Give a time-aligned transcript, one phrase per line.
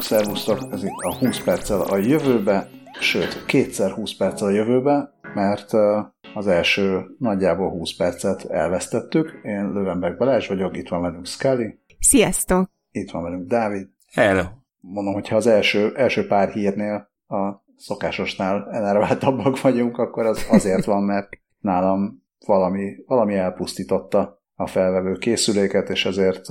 [0.00, 2.68] szervusztok, ez itt a 20 perccel a jövőbe,
[3.00, 5.70] sőt, kétszer 20 perccel a jövőbe, mert
[6.34, 9.40] az első nagyjából 20 percet elvesztettük.
[9.42, 11.78] Én Lövenberg Balázs vagyok, itt van velünk Scully.
[11.98, 12.70] Sziasztok!
[12.90, 13.88] Itt van velünk Dávid.
[14.12, 14.42] Hello!
[14.80, 21.02] Mondom, hogyha az első, első pár hírnél a szokásosnál enerváltabbak vagyunk, akkor az azért van,
[21.02, 21.28] mert
[21.58, 26.46] nálam valami, valami elpusztította a felvevő készüléket, és ezért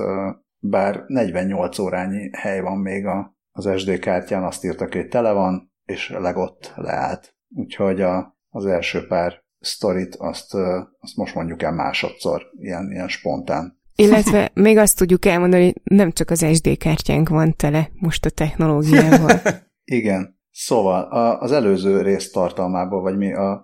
[0.59, 5.73] bár 48 órányi hely van még a, az SD kártyán, azt írtak, hogy tele van,
[5.85, 7.35] és legott leállt.
[7.55, 10.53] Úgyhogy a, az első pár sztorit azt,
[10.99, 13.80] azt most mondjuk el másodszor, ilyen, ilyen spontán.
[13.95, 18.30] Illetve még azt tudjuk elmondani, hogy nem csak az SD kártyánk van tele most a
[18.30, 19.41] technológiával.
[19.84, 20.38] Igen.
[20.52, 23.61] Szóval a, az előző rész tartalmából, vagy mi a,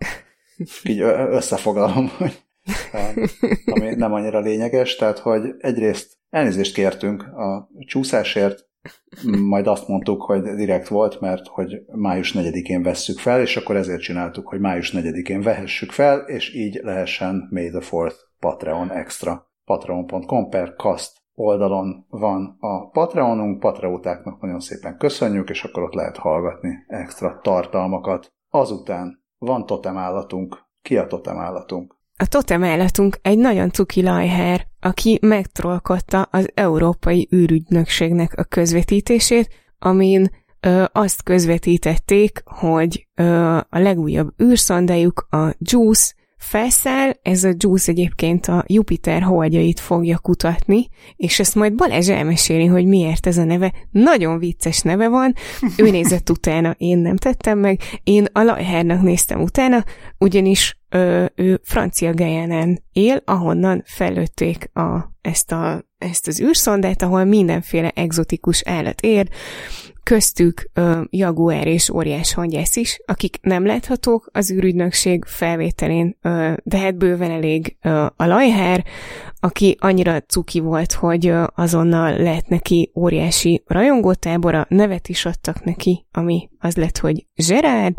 [0.83, 0.99] így
[1.29, 2.43] összefoglalom, hogy
[3.65, 8.67] ami nem annyira lényeges, tehát hogy egyrészt elnézést kértünk a csúszásért,
[9.47, 14.01] majd azt mondtuk, hogy direkt volt, mert hogy május 4-én vesszük fel, és akkor ezért
[14.01, 19.49] csináltuk, hogy május 4-én vehessük fel, és így lehessen May the 4th Patreon extra.
[19.65, 26.17] Patreon.com per cast oldalon van a Patreonunk, Patreótáknak nagyon szépen köszönjük, és akkor ott lehet
[26.17, 28.33] hallgatni extra tartalmakat.
[28.49, 30.63] Azután van totem állatunk.
[30.81, 31.94] Ki a totem állatunk?
[32.17, 39.49] A totem állatunk egy nagyon cuki lajher, aki megtrollkodta az Európai űrügynökségnek a közvetítését,
[39.79, 43.23] amin ö, azt közvetítették, hogy ö,
[43.69, 50.87] a legújabb űrszondájuk, a JUICE, felszáll, ez a Juice egyébként a Jupiter holdjait fogja kutatni,
[51.15, 53.73] és ezt majd Balázs elmeséli, hogy miért ez a neve.
[53.91, 55.33] Nagyon vicces neve van,
[55.77, 59.83] ő nézett utána, én nem tettem meg, én a Lajhárnak néztem utána,
[60.17, 67.23] ugyanis ö, ő francia Gajánán él, ahonnan fellőtték a, ezt, a, ezt az űrszondát, ahol
[67.23, 69.29] mindenféle egzotikus állat ér,
[70.05, 76.77] köztük uh, Jaguar és óriás hangyász is, akik nem láthatók az űrügynökség felvételén, uh, de
[76.77, 78.85] hát bőven elég uh, a lajhár,
[79.39, 86.05] aki annyira cuki volt, hogy uh, azonnal lett neki óriási rajongótábora, nevet is adtak neki,
[86.11, 87.93] ami az lett, hogy Gerard,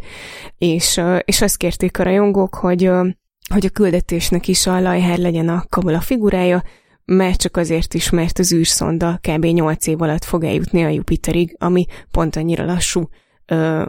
[0.58, 3.08] és, uh, és azt kérték a rajongók, hogy uh,
[3.52, 6.62] hogy a küldetésnek is a lajhár legyen a kabula figurája,
[7.06, 9.44] mert csak azért is, mert az űrszonda kb.
[9.44, 13.08] 8 év alatt fog eljutni a Jupiterig, ami pont annyira lassú,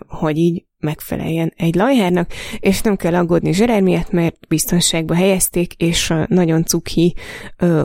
[0.08, 6.14] hogy így megfeleljen egy lajhárnak, és nem kell aggódni Zserár miatt, mert biztonságba helyezték, és
[6.28, 7.16] nagyon cuki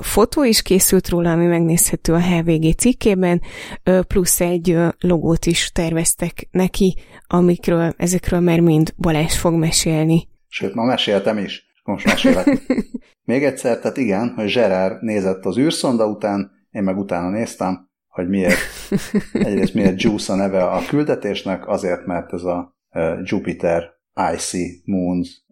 [0.01, 3.43] fotó is készült róla, ami megnézhető a HVG cikkében,
[3.83, 10.29] plusz egy logót is terveztek neki, amikről, ezekről már mind Balázs fog mesélni.
[10.49, 12.47] Sőt, ma meséltem is most mesélek.
[13.25, 18.29] Még egyszer, tehát igen, hogy Gerard nézett az űrszonda után, én meg utána néztem, hogy
[18.29, 18.59] miért,
[19.33, 22.77] egyrészt miért Juice a neve a küldetésnek, azért, mert ez a
[23.23, 23.91] Jupiter
[24.35, 25.45] Icy Moons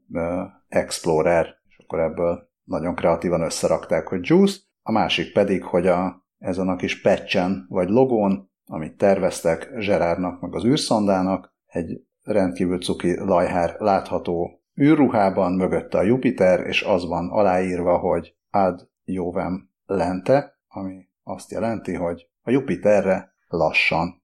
[0.69, 6.69] Explorer, és akkor ebből nagyon kreatívan összerakták, hogy Juice, a másik pedig, hogy a, ezen
[6.69, 13.77] a kis patchen vagy logón, amit terveztek Gerardnak, meg az űrszondának, egy rendkívül cuki lajhár
[13.79, 21.51] látható űrruhában, mögötte a Jupiter, és az van aláírva, hogy ad Jovem lente, ami azt
[21.51, 24.23] jelenti, hogy a Jupiterre lassan.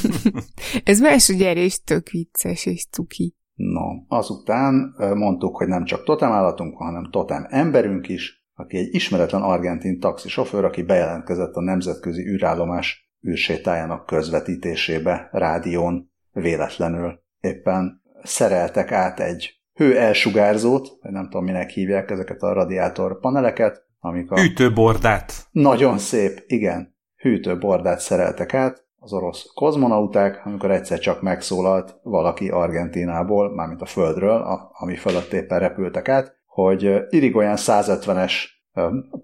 [0.84, 3.36] Ez másodjára is tök vicces és cuki.
[3.54, 9.42] No, azután mondtuk, hogy nem csak totem állatunk hanem totem emberünk is, aki egy ismeretlen
[9.42, 17.22] argentin taxisofőr, aki bejelentkezett a nemzetközi űrállomás űrsétájának közvetítésébe rádión véletlenül.
[17.40, 23.86] Éppen szereltek át egy hő elsugárzót, vagy nem tudom minek hívják ezeket a radiátor paneleket,
[24.00, 24.40] amik a...
[24.40, 25.32] Hűtőbordát.
[25.50, 26.96] Nagyon szép, igen.
[27.16, 34.42] Hűtőbordát szereltek át az orosz kozmonauták, amikor egyszer csak megszólalt valaki Argentinából, mármint a Földről,
[34.42, 38.32] a, ami fölött éppen repültek át, hogy Irigoyen 150-es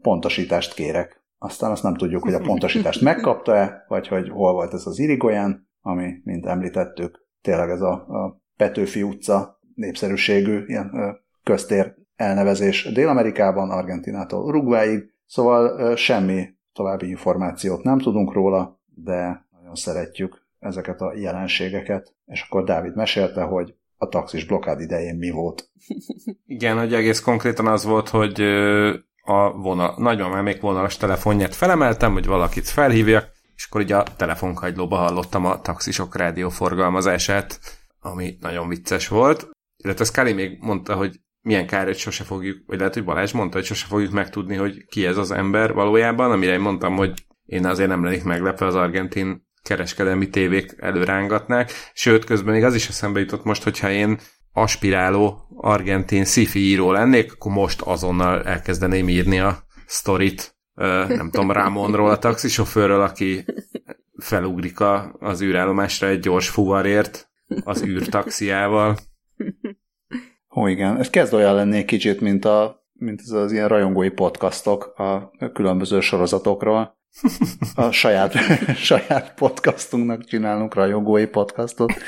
[0.02, 1.22] pontosítást kérek.
[1.38, 5.68] Aztán azt nem tudjuk, hogy a pontosítást megkapta-e, vagy hogy hol volt ez az Irigoyen,
[5.80, 14.44] ami, mint említettük, tényleg ez a, a Petőfi utca népszerűségű ilyen köztér elnevezés Dél-Amerikában, Argentinától
[14.44, 22.14] Uruguayig, szóval semmi további információt nem tudunk róla, de nagyon szeretjük ezeket a jelenségeket.
[22.26, 25.70] És akkor Dávid mesélte, hogy a taxis blokkád idején mi volt.
[26.46, 28.40] Igen, hogy egész konkrétan az volt, hogy
[29.22, 34.96] a vonal, nagymamám még vonalas telefonját felemeltem, hogy valakit felhívjak, és akkor ugye a telefonkagylóba
[34.96, 37.58] hallottam a taxisok rádióforgalmazását,
[38.00, 39.50] ami nagyon vicces volt
[39.84, 43.56] illetve Scully még mondta, hogy milyen kár, hogy sose fogjuk, vagy lehet, hogy Balázs mondta,
[43.56, 47.66] hogy sose fogjuk megtudni, hogy ki ez az ember valójában, amire én mondtam, hogy én
[47.66, 53.20] azért nem lennék meglepve az argentin kereskedelmi tévék előrángatnák, sőt, közben még az is eszembe
[53.20, 54.18] jutott most, hogyha én
[54.52, 60.56] aspiráló argentin sci író lennék, akkor most azonnal elkezdeném írni a sztorit,
[61.08, 63.44] nem tudom, Ramonról, a taxisofőrről, aki
[64.18, 64.80] felugrik
[65.18, 67.30] az űrállomásra egy gyors fuvarért
[67.64, 68.96] az űrtaxiával.
[70.56, 74.84] Ó, igen, ez kezd olyan lenni kicsit, mint, a, mint az, az ilyen rajongói podcastok
[74.96, 76.96] a különböző sorozatokról.
[77.74, 78.32] A saját,
[78.90, 81.92] saját podcastunknak csinálunk rajongói podcastot.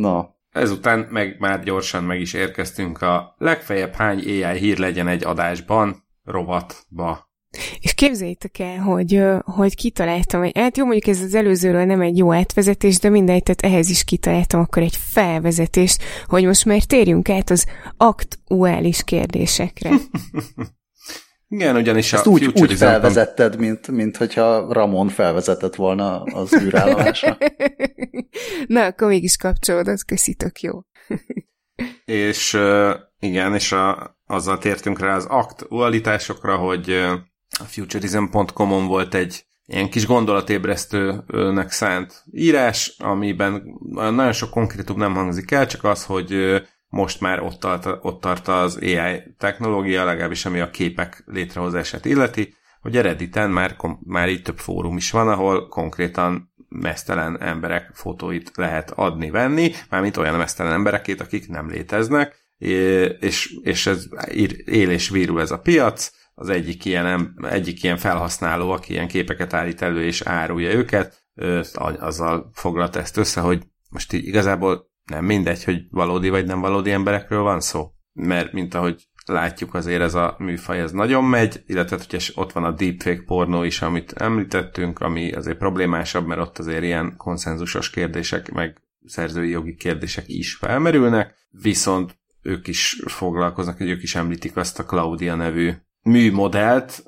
[0.00, 0.32] Na.
[0.50, 6.04] Ezután meg már gyorsan meg is érkeztünk a legfeljebb hány AI hír legyen egy adásban
[6.24, 7.32] rovatba.
[7.80, 12.16] És képzeljétek el, hogy, hogy kitaláltam, hogy hát jó, mondjuk ez az előzőről nem egy
[12.16, 17.28] jó átvezetés, de mindegy, tehát ehhez is kitaláltam akkor egy felvezetést, hogy most már térjünk
[17.28, 17.66] át az
[17.96, 19.90] aktuális kérdésekre.
[21.48, 27.36] Igen, ugyanis Ezt a úgy, úgy felvezetted, mint, mint hogyha Ramon felvezetett volna az űrállomásra.
[28.66, 30.80] Na, akkor mégis kapcsolódott, köszi, tök jó.
[32.04, 32.58] és
[33.18, 37.04] igen, és a, azzal tértünk rá az aktualitásokra, hogy
[37.60, 45.50] a futurism.com-on volt egy ilyen kis gondolatébresztőnek szánt írás, amiben nagyon sok konkrétum nem hangzik
[45.50, 50.60] el, csak az, hogy most már ott tart, ott tart az AI technológia, legalábbis ami
[50.60, 56.52] a képek létrehozását illeti, hogy erediten már, már így több fórum is van, ahol konkrétan
[56.68, 62.36] mesztelen emberek fotóit lehet adni-venni, mármint olyan mesztelen emberekét, akik nem léteznek,
[63.18, 64.06] és, és ez
[64.64, 69.52] él és vírul ez a piac, az egyik ilyen, egyik ilyen felhasználó, aki ilyen képeket
[69.52, 71.24] állít elő és árulja őket,
[71.98, 76.90] azzal foglalt ezt össze, hogy most így igazából nem mindegy, hogy valódi vagy nem valódi
[76.90, 77.90] emberekről van szó.
[78.12, 82.64] Mert mint ahogy látjuk, azért ez a műfaj ez nagyon megy, illetve hogy ott van
[82.64, 88.52] a deepfake pornó is, amit említettünk, ami azért problémásabb, mert ott azért ilyen konszenzusos kérdések,
[88.52, 94.78] meg szerzői jogi kérdések is felmerülnek, viszont ők is foglalkoznak, hogy ők is említik azt
[94.78, 95.72] a Claudia nevű
[96.04, 97.02] műmodellt,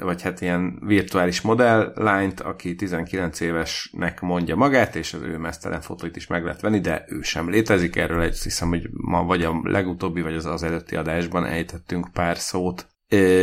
[0.00, 6.16] vagy hát ilyen virtuális modellányt, aki 19 évesnek mondja magát, és az ő mesztelen fotóit
[6.16, 7.96] is meg lehet venni, de ő sem létezik.
[7.96, 12.38] Erről egy, hiszem, hogy ma vagy a legutóbbi, vagy az az előtti adásban ejtettünk pár
[12.38, 12.88] szót.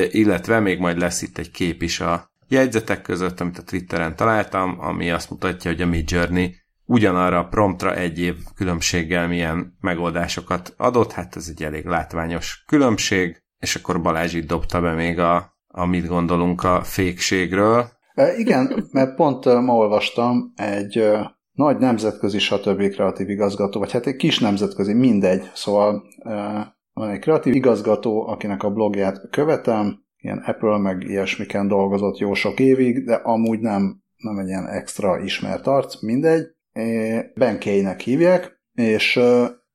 [0.09, 4.77] illetve még majd lesz itt egy kép is a jegyzetek között, amit a Twitteren találtam,
[4.79, 6.55] ami azt mutatja, hogy a Mid Journey
[6.85, 13.41] ugyanarra a promptra egy év különbséggel milyen megoldásokat adott, hát ez egy elég látványos különbség
[13.59, 17.89] és akkor Balázs itt dobta be még a, amit gondolunk a fékségről.
[18.13, 21.07] E, igen, mert pont ma olvastam egy
[21.51, 22.89] nagy nemzetközi stb.
[22.89, 26.03] kreatív igazgató, vagy hát egy kis nemzetközi, mindegy, szóval
[26.93, 32.59] van egy kreatív igazgató, akinek a blogját követem, ilyen Apple meg ilyesmiken dolgozott jó sok
[32.59, 36.45] évig, de amúgy nem, nem egy ilyen extra ismert arc, mindegy.
[37.33, 39.17] Ben Kay-nek hívják, és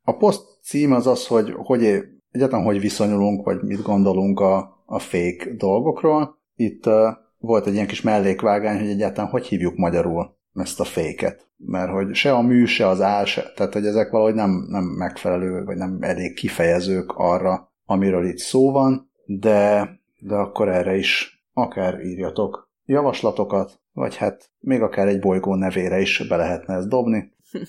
[0.03, 4.99] a poszt cím az az, hogy hogy egyáltalán hogy viszonyulunk, vagy mit gondolunk a, a
[4.99, 6.39] fake dolgokról.
[6.55, 7.09] Itt uh,
[7.39, 11.51] volt egy ilyen kis mellékvágány, hogy egyáltalán hogy hívjuk magyarul ezt a féket.
[11.57, 14.85] Mert hogy se a mű, se az áll, se, tehát hogy ezek valahogy nem, nem
[14.85, 21.43] megfelelő, vagy nem elég kifejezők arra, amiről itt szó van, de, de akkor erre is
[21.53, 27.33] akár írjatok javaslatokat, vagy hát még akár egy bolygó nevére is be lehetne ezt dobni.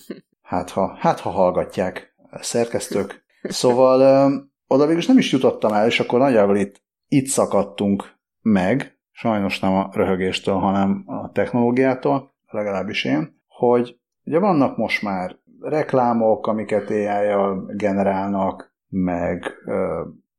[0.42, 3.24] Hát ha, hát ha hallgatják szerkesztők.
[3.42, 4.30] Szóval
[4.74, 9.72] oda végül nem is jutottam el, és akkor nagyjából itt, itt szakadtunk meg, sajnos nem
[9.72, 17.56] a röhögéstől, hanem a technológiától, legalábbis én, hogy ugye vannak most már reklámok, amiket ai
[17.76, 19.52] generálnak, meg,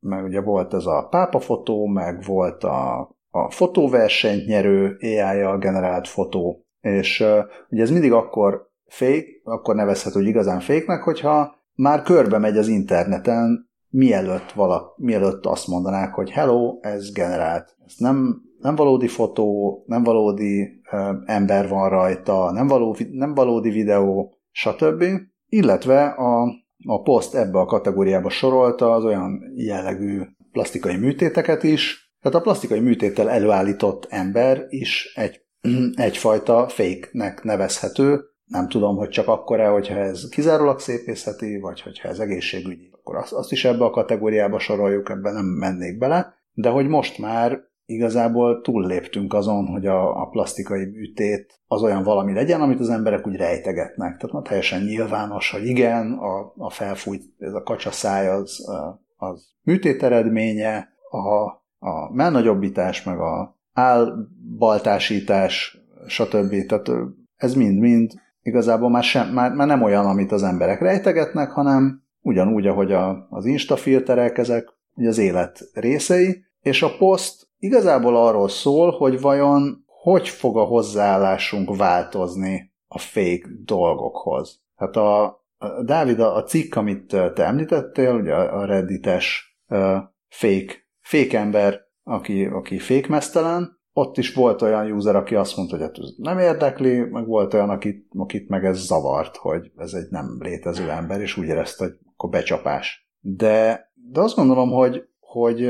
[0.00, 2.98] meg ugye volt ez a pápafotó, meg volt a,
[3.30, 7.24] a fotóversenyt nyerő AI-jal generált fotó, és
[7.68, 12.68] ugye ez mindig akkor fake, akkor nevezhető, hogy igazán féknek, hogyha már körbe megy az
[12.68, 17.76] interneten mielőtt, vala, mielőtt azt mondanák, hogy hello, ez generált.
[17.86, 23.70] Ez nem, nem valódi fotó, nem valódi ö, ember van rajta, nem, való, nem valódi
[23.70, 25.04] videó, stb.
[25.48, 26.42] Illetve a,
[26.84, 30.22] a poszt ebbe a kategóriába sorolta az olyan jellegű
[30.52, 35.40] plastikai műtéteket is, tehát a plastikai műtéttel előállított ember is egy,
[35.94, 42.18] egyfajta fake-nek nevezhető, nem tudom, hogy csak akkor-e, hogyha ez kizárólag szépészeti, vagy hogyha ez
[42.18, 46.88] egészségügyi, akkor azt, azt is ebbe a kategóriába soroljuk, ebben nem mennék bele, de hogy
[46.88, 52.80] most már igazából túlléptünk azon, hogy a, a plastikai műtét az olyan valami legyen, amit
[52.80, 54.16] az emberek úgy rejtegetnek.
[54.16, 58.70] Tehát már teljesen nyilvános, hogy igen, a, a felfújt, ez a kacsaszáj az,
[59.16, 61.44] az műtét eredménye, a,
[61.88, 66.66] a mellnagyobbítás, meg a, álbaltásítás, stb.
[66.66, 66.90] Tehát
[67.36, 72.66] ez mind-mind igazából már, sem, már, már nem olyan, amit az emberek rejtegetnek, hanem ugyanúgy,
[72.66, 78.90] ahogy a, az instafilterek, ezek ugye az élet részei, és a poszt igazából arról szól,
[78.90, 84.62] hogy vajon hogy fog a hozzáállásunk változni a fake dolgokhoz.
[84.76, 85.24] Hát a,
[85.58, 89.96] a Dávid, a cikk, amit te említettél, ugye a reddites uh,
[90.28, 95.76] fake, fake ember, aki, aki fake mesztelen, ott is volt olyan user, aki azt mondta,
[95.76, 99.92] hogy hát ez nem érdekli, meg volt olyan, akit, akit meg ez zavart, hogy ez
[99.92, 103.10] egy nem létező ember, és úgy érezte, hogy akkor becsapás.
[103.20, 105.62] De, de azt gondolom, hogy, hogy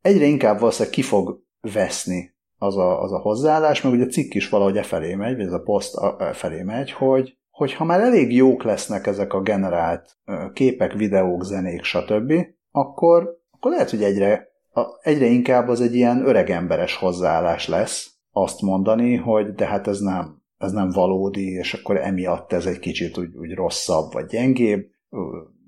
[0.00, 4.34] egyre inkább valószínűleg ki fog veszni az a, az a hozzáállás, meg ugye a cikk
[4.34, 7.84] is valahogy e felé megy, vagy ez a poszt e felé megy, hogy, hogy ha
[7.84, 10.18] már elég jók lesznek ezek a generált
[10.52, 12.32] képek, videók, zenék, stb.,
[12.70, 14.53] akkor, akkor lehet, hogy egyre
[15.02, 20.42] egyre inkább az egy ilyen öregemberes hozzáállás lesz azt mondani, hogy de hát ez nem,
[20.58, 24.86] ez nem valódi, és akkor emiatt ez egy kicsit úgy, úgy rosszabb vagy gyengébb,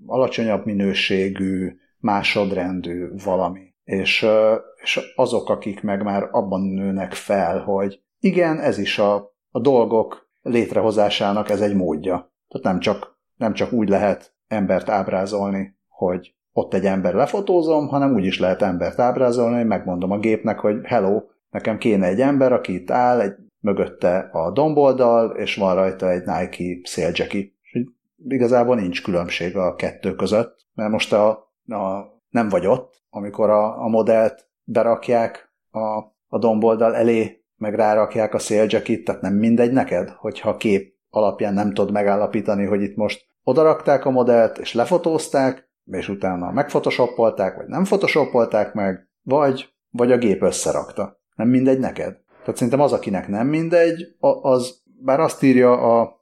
[0.07, 3.75] alacsonyabb minőségű, másodrendű valami.
[3.85, 4.27] És,
[4.83, 9.15] és azok, akik meg már abban nőnek fel, hogy igen, ez is a,
[9.51, 12.33] a dolgok létrehozásának ez egy módja.
[12.49, 18.15] Tehát nem csak, nem csak úgy lehet embert ábrázolni, hogy ott egy ember lefotózom, hanem
[18.15, 22.53] úgy is lehet embert ábrázolni, hogy megmondom a gépnek, hogy hello, nekem kéne egy ember,
[22.53, 27.57] aki itt áll, egy, mögötte a domboldal, és van rajta egy Nike széljacky.
[27.63, 27.85] És
[28.29, 31.29] igazából nincs különbség a kettő között, mert most a,
[31.67, 35.97] a, nem vagy ott, amikor a, a modellt berakják a,
[36.29, 41.55] a domboldal elé, meg rárakják a széljackit, tehát nem mindegy neked, hogyha a kép alapján
[41.55, 47.66] nem tudod megállapítani, hogy itt most odarakták a modellt, és lefotózták, és utána megfotoshopolták, vagy
[47.66, 51.21] nem photoshopolták meg, vagy, vagy a gép összerakta.
[51.35, 52.16] Nem mindegy neked.
[52.40, 56.21] Tehát szerintem az, akinek nem mindegy, az bár azt írja a,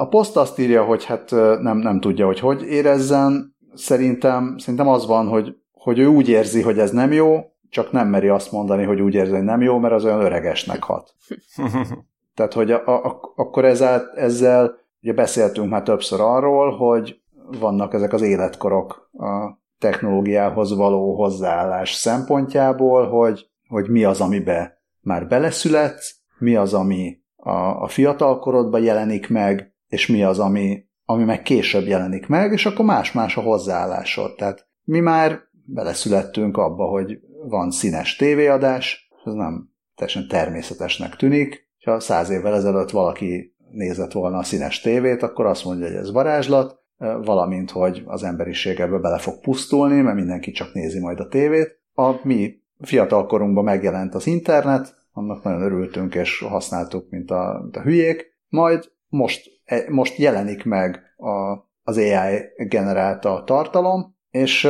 [0.00, 1.30] a poszt azt írja, hogy hát
[1.60, 6.62] nem, nem tudja, hogy hogy érezzen, szerintem, szerintem az van, hogy, hogy ő úgy érzi,
[6.62, 9.78] hogy ez nem jó, csak nem meri azt mondani, hogy úgy érzi, hogy nem jó,
[9.78, 11.14] mert az olyan öregesnek hat.
[12.34, 17.20] Tehát, hogy a, a, akkor ezzel, ezzel ugye beszéltünk már többször arról, hogy
[17.60, 25.26] vannak ezek az életkorok a technológiához való hozzáállás szempontjából, hogy, hogy mi az, amibe már
[25.26, 31.42] beleszületsz, mi az, ami a, a fiatalkorodban jelenik meg, és mi az, ami, ami meg
[31.42, 34.34] később jelenik meg, és akkor más-más a hozzáállásod.
[34.34, 41.64] Tehát mi már beleszülettünk abba, hogy van színes tévéadás, ez nem teljesen természetesnek tűnik.
[41.84, 46.12] Ha száz évvel ezelőtt valaki nézett volna a színes tévét, akkor azt mondja, hogy ez
[46.12, 51.28] varázslat, valamint, hogy az emberiség ebből bele fog pusztulni, mert mindenki csak nézi majd a
[51.28, 51.80] tévét.
[51.94, 57.82] A mi fiatalkorunkban megjelent az internet, annak nagyon örültünk és használtuk, mint a, mint a
[57.82, 64.68] hülyék, majd most, e, most jelenik meg a, az AI generálta tartalom, és,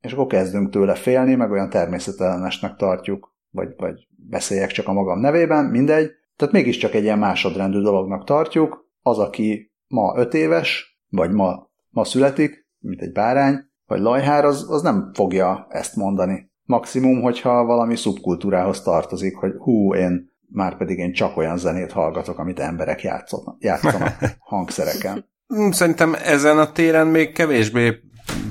[0.00, 5.20] és akkor kezdünk tőle félni, meg olyan természetellenesnek tartjuk, vagy, vagy beszéljek csak a magam
[5.20, 6.10] nevében, mindegy.
[6.36, 8.90] Tehát mégiscsak egy ilyen másodrendű dolognak tartjuk.
[9.02, 14.66] Az, aki ma öt éves, vagy ma, ma születik, mint egy bárány, vagy lajhár, az,
[14.70, 16.52] az nem fogja ezt mondani.
[16.62, 22.38] Maximum, hogyha valami szubkultúrához tartozik, hogy hú, én már pedig én csak olyan zenét hallgatok,
[22.38, 24.16] amit emberek játszanak, játszanak
[24.50, 25.32] hangszereken.
[25.70, 28.00] Szerintem ezen a téren még kevésbé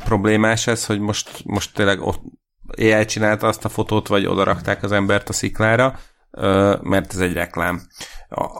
[0.03, 2.21] problémás ez, hogy most, most tényleg ott
[2.77, 5.99] AI csinálta azt a fotót, vagy odarakták az embert a sziklára,
[6.81, 7.81] mert ez egy reklám.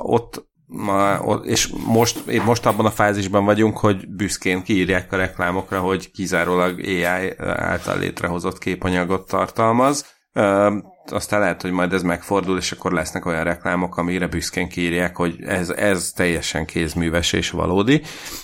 [0.02, 6.12] Ott ma, és most, most abban a fázisban vagyunk, hogy büszkén kiírják a reklámokra, hogy
[6.12, 10.06] kizárólag AI által létrehozott képanyagot tartalmaz.
[10.34, 10.78] Ö,
[11.12, 15.44] aztán lehet, hogy majd ez megfordul, és akkor lesznek olyan reklámok, amire büszkén kiírják, hogy
[15.44, 18.02] ez, ez teljesen kézműves és valódi.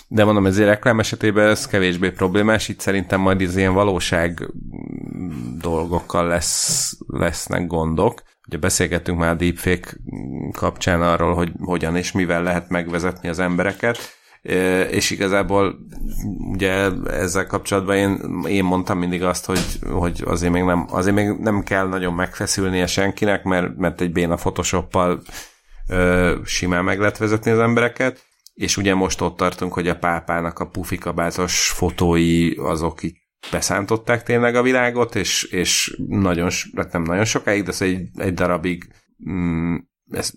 [0.08, 4.50] De mondom, ezért reklám esetében ez kevésbé problémás, itt szerintem majd ez ilyen valóság
[5.58, 8.22] dolgokkal lesz, lesznek gondok.
[8.48, 9.96] Ugye beszélgettünk már a deepfake
[10.52, 13.98] kapcsán arról, hogy hogyan és mivel lehet megvezetni az embereket,
[14.90, 15.78] és igazából
[16.50, 21.28] ugye ezzel kapcsolatban én, én mondtam mindig azt, hogy, hogy azért, még nem, azért még
[21.28, 25.22] nem kell nagyon megfeszülnie senkinek, mert, mert egy béna Photoshoppal
[26.44, 30.68] simán meg lehet vezetni az embereket, és ugye most ott tartunk, hogy a pápának a
[30.68, 33.19] pufikabátos fotói azok itt
[33.50, 38.92] beszántották tényleg a világot, és, és nagyon, hát nem nagyon sokáig, de egy, egy darabig
[39.30, 39.76] mm,
[40.10, 40.34] ezt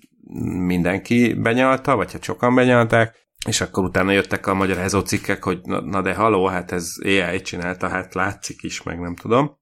[0.66, 5.82] mindenki benyalta, vagy hát sokan benyalták, és akkor utána jöttek a magyarázó cikkek, hogy na,
[5.82, 9.58] na de haló, hát ez AI csinálta, hát látszik is, meg nem tudom.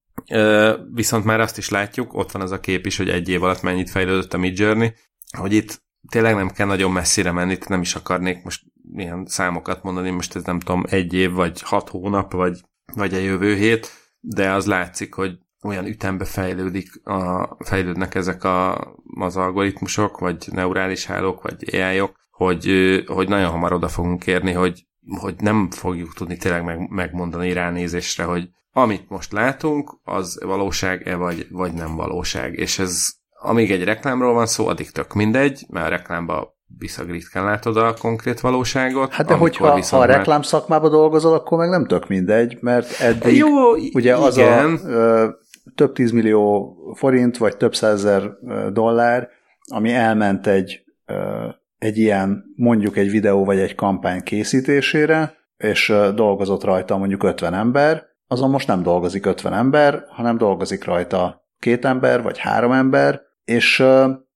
[0.93, 3.61] viszont már azt is látjuk, ott van az a kép is, hogy egy év alatt
[3.61, 4.93] mennyit fejlődött a Mid Journey,
[5.37, 8.63] hogy itt tényleg nem kell nagyon messzire menni, nem is akarnék most
[8.95, 12.61] ilyen számokat mondani, most ez nem tudom, egy év, vagy hat hónap, vagy,
[12.93, 18.77] vagy a jövő hét, de az látszik, hogy olyan ütembe fejlődik a, fejlődnek ezek a,
[19.19, 22.65] az algoritmusok, vagy neurális hálók, vagy AI-ok, hogy,
[23.07, 24.85] hogy nagyon hamar oda fogunk érni, hogy,
[25.19, 31.47] hogy nem fogjuk tudni tényleg meg, megmondani ránézésre, hogy amit most látunk, az valóság-e vagy,
[31.49, 32.53] vagy nem valóság.
[32.57, 37.45] És ez, amíg egy reklámról van szó, addig tök mindegy, mert a reklámba viszonylag ritkán
[37.45, 39.11] látod a konkrét valóságot.
[39.11, 43.37] Hát de hogyha ha a reklám szakmába dolgozol, akkor meg nem tök mindegy, mert eddig
[43.37, 44.75] Jó, ugye az igen.
[44.75, 45.29] a ö,
[45.75, 48.31] több tízmillió forint, vagy több százezer
[48.71, 49.29] dollár,
[49.65, 51.47] ami elment egy, ö,
[51.77, 58.09] egy ilyen, mondjuk egy videó vagy egy kampány készítésére, és dolgozott rajta mondjuk 50 ember,
[58.27, 63.83] azon most nem dolgozik 50 ember, hanem dolgozik rajta két ember, vagy három ember, és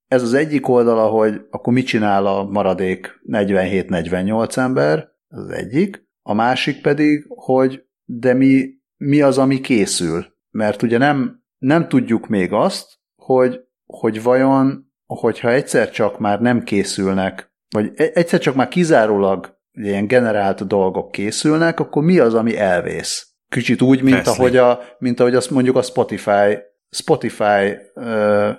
[0.08, 4.98] ez az egyik oldala, hogy akkor mit csinál a maradék 47-48 ember,
[5.28, 10.26] ez az egyik, a másik pedig, hogy de mi, mi az, ami készül.
[10.52, 16.64] Mert ugye nem, nem tudjuk még azt, hogy, hogy vajon, hogyha egyszer csak már nem
[16.64, 22.58] készülnek, vagy e, egyszer csak már kizárólag ilyen generált dolgok készülnek, akkor mi az, ami
[22.58, 23.28] elvész?
[23.50, 26.58] Kicsit úgy, mint ahogy, a, mint ahogy azt mondjuk a Spotify,
[26.90, 28.50] Spotify uh,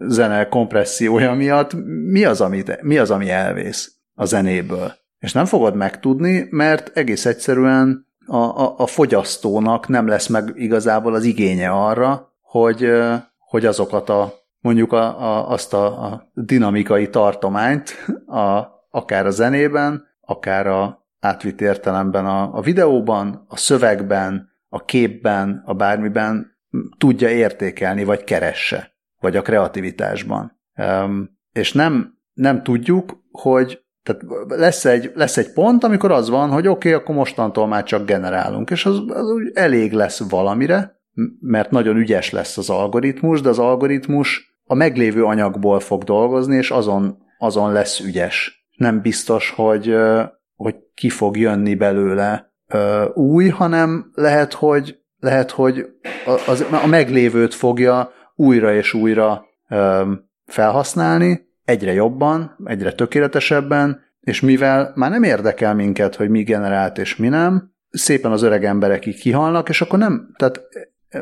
[0.00, 1.72] zene kompressziója miatt,
[2.10, 4.92] mi az, amit, mi az, ami elvész a zenéből?
[5.18, 11.14] És nem fogod megtudni, mert egész egyszerűen a, a, a fogyasztónak nem lesz meg igazából
[11.14, 12.90] az igénye arra, hogy,
[13.38, 20.06] hogy azokat a mondjuk a, a, azt a, a dinamikai tartományt, a, akár a zenében,
[20.20, 26.58] akár a, átvitt értelemben a, a videóban, a szövegben, a képben, a bármiben
[26.98, 28.91] tudja értékelni, vagy keresse,
[29.22, 30.60] vagy a kreativitásban.
[31.52, 36.66] És nem, nem tudjuk, hogy tehát lesz egy, lesz egy pont, amikor az van, hogy
[36.66, 41.00] oké, okay, akkor mostantól már csak generálunk, és az, az úgy elég lesz valamire,
[41.40, 46.70] mert nagyon ügyes lesz az algoritmus, de az algoritmus a meglévő anyagból fog dolgozni, és
[46.70, 48.66] azon, azon lesz ügyes.
[48.76, 49.94] Nem biztos, hogy,
[50.54, 52.52] hogy ki fog jönni belőle
[53.14, 55.86] új, hanem lehet, hogy, lehet, hogy
[56.46, 59.44] az, a meglévőt fogja újra és újra
[60.46, 67.16] felhasználni, egyre jobban, egyre tökéletesebben, és mivel már nem érdekel minket, hogy mi generált és
[67.16, 70.60] mi nem, szépen az öreg emberek így kihalnak, és akkor nem, tehát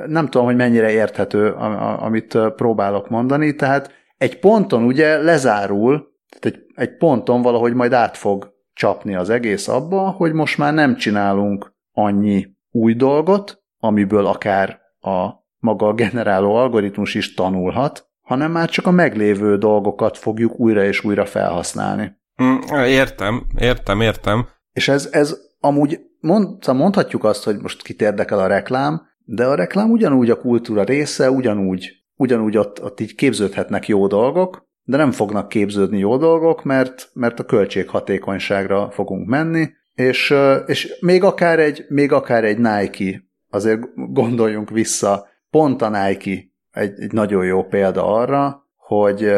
[0.07, 1.51] nem tudom, hogy mennyire érthető,
[1.99, 8.17] amit próbálok mondani, tehát egy ponton ugye lezárul, tehát egy, egy ponton valahogy majd át
[8.17, 14.81] fog csapni az egész abba, hogy most már nem csinálunk annyi új dolgot, amiből akár
[15.01, 20.85] a maga a generáló algoritmus is tanulhat, hanem már csak a meglévő dolgokat fogjuk újra
[20.85, 22.19] és újra felhasználni.
[22.43, 24.47] Mm, értem, értem, értem.
[24.73, 29.47] És ez, ez amúgy mond, szóval mondhatjuk azt, hogy most kit érdekel a reklám, de
[29.47, 34.97] a reklám ugyanúgy a kultúra része, ugyanúgy, ugyanúgy ott, ott így képződhetnek jó dolgok, de
[34.97, 40.35] nem fognak képződni jó dolgok, mert, mert a költséghatékonyságra fogunk menni, és,
[40.67, 47.01] és még, akár egy, még akár egy Nike, azért gondoljunk vissza, pont a Nike egy,
[47.01, 49.33] egy nagyon jó példa arra, hogy,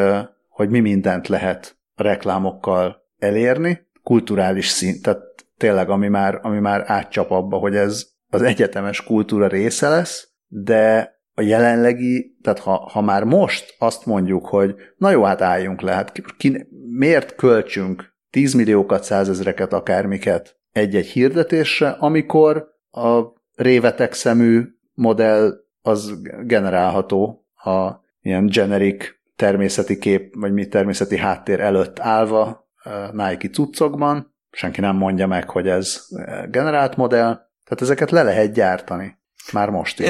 [0.49, 5.21] hogy mi mindent lehet a reklámokkal elérni, kulturális szint, tehát
[5.57, 11.15] tényleg, ami már, ami már átcsap abba, hogy ez az egyetemes kultúra része lesz, de
[11.35, 15.93] a jelenlegi, tehát ha, ha már most azt mondjuk, hogy na jó, hát álljunk le,
[15.93, 23.23] hát ki, miért költsünk 10 milliókat, százezreket, akármiket egy-egy hirdetésre, amikor a
[23.55, 24.63] révetek szemű
[24.95, 27.91] modell az generálható a
[28.21, 29.05] ilyen generic
[29.37, 32.69] természeti kép, vagy mi természeti háttér előtt állva
[33.13, 36.07] Nike cuccokban, senki nem mondja meg, hogy ez
[36.51, 37.33] generált modell,
[37.65, 39.19] tehát ezeket le lehet gyártani.
[39.53, 40.09] Már most is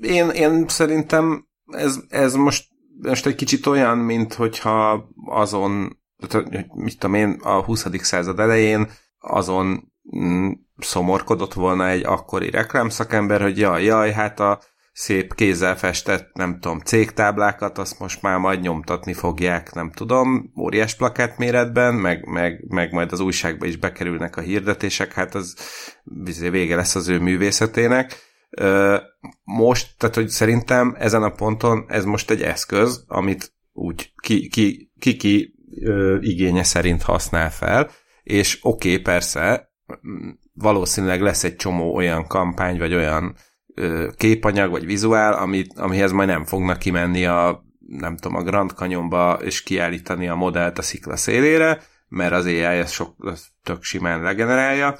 [0.00, 2.68] én, én szerintem ez, ez most,
[3.02, 5.98] most egy kicsit olyan, mint hogyha azon,
[6.74, 7.86] mit tudom én, a 20.
[8.02, 14.60] század elején azon mm, szomorkodott volna egy akkori reklámszakember, hogy jaj, jaj, hát a
[14.96, 20.94] szép kézzel festett, nem tudom, cégtáblákat, azt most már majd nyomtatni fogják, nem tudom, óriás
[20.94, 25.56] plakát méretben, meg, meg, meg majd az újságba is bekerülnek a hirdetések, hát az
[26.50, 28.16] vége lesz az ő művészetének.
[29.44, 34.92] Most, tehát hogy szerintem ezen a ponton ez most egy eszköz, amit úgy ki, ki,
[34.98, 37.90] ki, ki ö, igénye szerint használ fel,
[38.22, 39.70] és oké, okay, persze,
[40.52, 43.36] valószínűleg lesz egy csomó olyan kampány, vagy olyan
[44.16, 49.38] képanyag vagy vizuál, amit, amihez majd nem fognak kimenni a nem tudom, a Grand Canyonba
[49.42, 54.22] és kiállítani a modellt a szikla szélére, mert az AI ezt sok, az tök simán
[54.22, 54.98] legenerálja.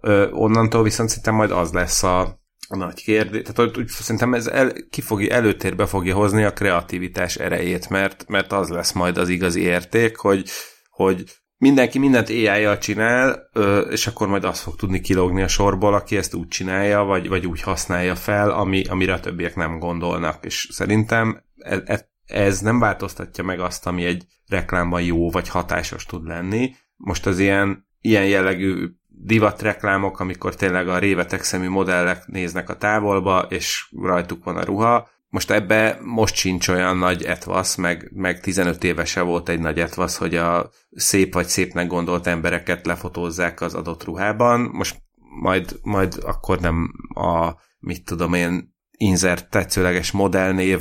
[0.00, 2.20] Ö, onnantól viszont szerintem majd az lesz a,
[2.68, 3.42] a nagy kérdés.
[3.42, 8.52] Tehát úgy, szerintem ez el, ki fogja, előtérbe fogja hozni a kreativitás erejét, mert, mert
[8.52, 10.48] az lesz majd az igazi érték, hogy,
[10.90, 11.24] hogy
[11.58, 13.50] mindenki mindent ai csinál,
[13.90, 17.46] és akkor majd azt fog tudni kilogni a sorból, aki ezt úgy csinálja, vagy, vagy
[17.46, 20.44] úgy használja fel, ami, amire a többiek nem gondolnak.
[20.44, 26.04] És szerintem ez, e, ez nem változtatja meg azt, ami egy reklámban jó vagy hatásos
[26.04, 26.74] tud lenni.
[26.96, 33.46] Most az ilyen, ilyen jellegű divatreklámok, amikor tényleg a révetek szemű modellek néznek a távolba,
[33.48, 38.84] és rajtuk van a ruha, most ebbe most sincs olyan nagy etvasz, meg, meg 15
[38.84, 44.04] évese volt egy nagy etvasz, hogy a szép vagy szépnek gondolt embereket lefotózzák az adott
[44.04, 44.60] ruhában.
[44.60, 45.02] Most
[45.40, 50.80] majd, majd akkor nem a, mit tudom én, inzert tetszőleges modellnév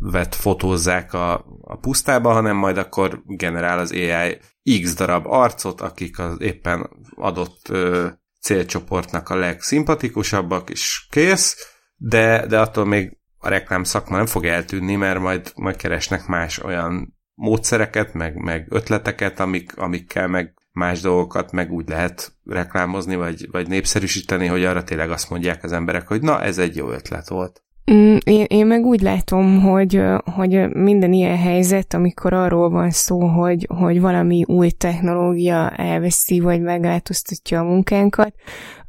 [0.00, 6.18] vet fotózzák a, a pusztába, hanem majd akkor generál az AI x darab arcot, akik
[6.18, 8.06] az éppen adott ö,
[8.40, 11.56] célcsoportnak a legszimpatikusabbak, és kész,
[11.96, 16.62] de, de attól még a reklám szakma nem fog eltűnni, mert majd, majd keresnek más
[16.62, 23.48] olyan módszereket, meg, meg ötleteket, amik, amikkel meg más dolgokat meg úgy lehet reklámozni, vagy,
[23.50, 27.28] vagy népszerűsíteni, hogy arra tényleg azt mondják az emberek, hogy na, ez egy jó ötlet
[27.28, 27.62] volt.
[27.92, 33.26] Mm, én, én meg úgy látom, hogy, hogy minden ilyen helyzet, amikor arról van szó,
[33.26, 38.34] hogy, hogy valami új technológia elveszi, vagy megváltoztatja a munkánkat,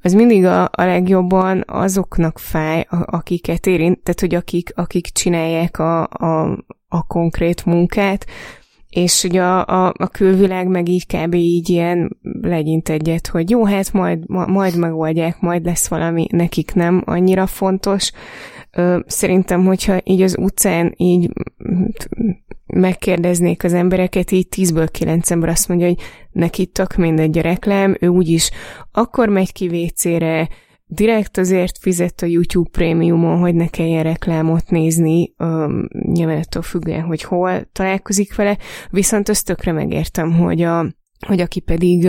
[0.06, 6.04] az mindig a, a legjobban azoknak fáj, akiket érint, tehát hogy akik, akik csinálják a,
[6.04, 8.26] a, a konkrét munkát,
[8.90, 11.34] és ugye a, a, a külvilág meg így kb.
[11.34, 16.74] így ilyen legyint egyet, hogy jó, hát majd, ma, majd megoldják, majd lesz valami, nekik
[16.74, 18.12] nem annyira fontos.
[19.06, 21.32] Szerintem, hogyha így az utcán így
[22.66, 25.98] megkérdeznék az embereket, így 10-ből 9 ember azt mondja, hogy
[26.32, 28.52] neki tök mindegy a reklám, ő úgyis
[28.92, 30.50] akkor megy ki WC-re,
[30.88, 37.04] direkt azért fizet a YouTube prémiumon, hogy ne kelljen reklámot nézni, um, nyilván attól függően,
[37.04, 38.58] hogy hol találkozik vele,
[38.90, 40.86] viszont azt tökre megértem, hogy a
[41.20, 42.06] hogy aki pedig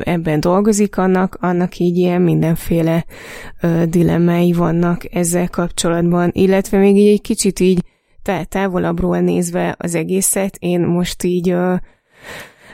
[0.00, 3.04] ebben dolgozik, annak, annak így ilyen mindenféle
[3.84, 7.84] dilemmái vannak ezzel kapcsolatban, illetve még így egy kicsit így
[8.48, 11.56] távolabbról nézve az egészet, én most így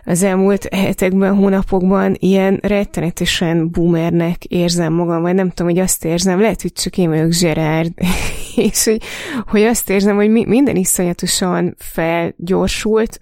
[0.07, 6.41] az elmúlt hetekben, hónapokban ilyen rettenetesen boomernek érzem magam, vagy nem tudom, hogy azt érzem,
[6.41, 7.93] lehet, hogy csak én vagyok Gerard,
[8.57, 9.03] és hogy,
[9.47, 13.19] hogy azt érzem, hogy minden iszonyatosan felgyorsult,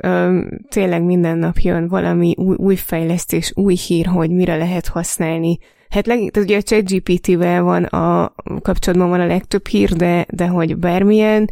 [0.68, 5.58] tényleg minden nap jön valami új, új fejlesztés, új hír, hogy mire lehet használni
[5.94, 10.46] Hát leg, tehát ugye a ChatGPT-vel van a kapcsolatban van a legtöbb hír, de, de
[10.46, 11.50] hogy bármilyen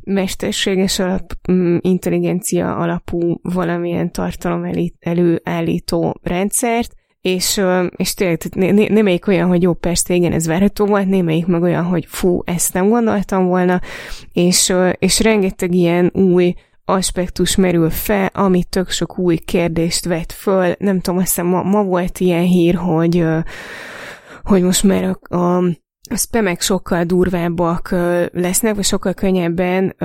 [0.00, 7.60] mesterséges alap, mm, intelligencia alapú valamilyen tartalom elé, előállító rendszert, és,
[7.96, 11.84] és tényleg né, némelyik olyan, hogy jó, persze, igen, ez várható volt, némelyik meg olyan,
[11.84, 13.80] hogy fú, ezt nem gondoltam volna,
[14.32, 20.74] és, és rengeteg ilyen új aspektus merül fel, ami tök sok új kérdést vet föl.
[20.78, 23.24] Nem tudom, azt hiszem ma, ma volt ilyen hír, hogy,
[24.42, 25.62] hogy most már a, a
[26.12, 27.90] a spamek sokkal durvábbak
[28.32, 29.96] lesznek, vagy sokkal könnyebben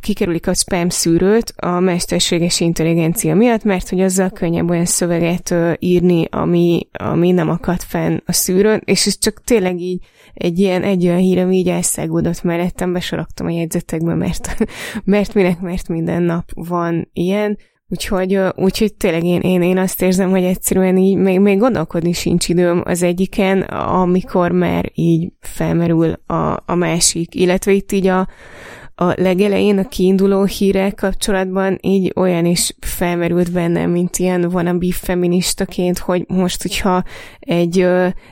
[0.00, 6.26] kikerülik a spam szűrőt a mesterséges intelligencia miatt, mert hogy azzal könnyebb olyan szöveget írni,
[6.30, 11.06] ami, ami nem akad fenn a szűrőn, és ez csak tényleg így egy ilyen, egy
[11.06, 14.56] olyan hír, ami így elszágódott mellettem, besoraktam a jegyzetekbe, mert,
[15.04, 17.58] mert minek, mert minden nap van ilyen,
[17.90, 22.48] Úgyhogy, úgyhogy tényleg én, én, én azt érzem, hogy egyszerűen így még, még gondolkodni sincs
[22.48, 27.34] időm az egyiken, amikor már így felmerül a, a másik.
[27.34, 28.28] Illetve itt így a,
[28.94, 35.98] a legelején a kiinduló hírek kapcsolatban így olyan is felmerült bennem, mint ilyen wannabe feministaként,
[35.98, 37.02] hogy most, hogyha
[37.40, 37.80] egy,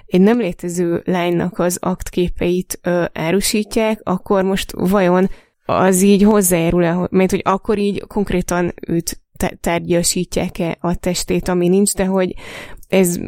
[0.07, 2.81] egy nem létező lánynak az aktképeit
[3.13, 5.29] árusítják, akkor most vajon
[5.67, 9.25] az így hozzájárul mert hogy akkor így konkrétan őt
[9.61, 12.35] tárgyasítják-e a testét, ami nincs, de hogy
[12.89, 13.19] ez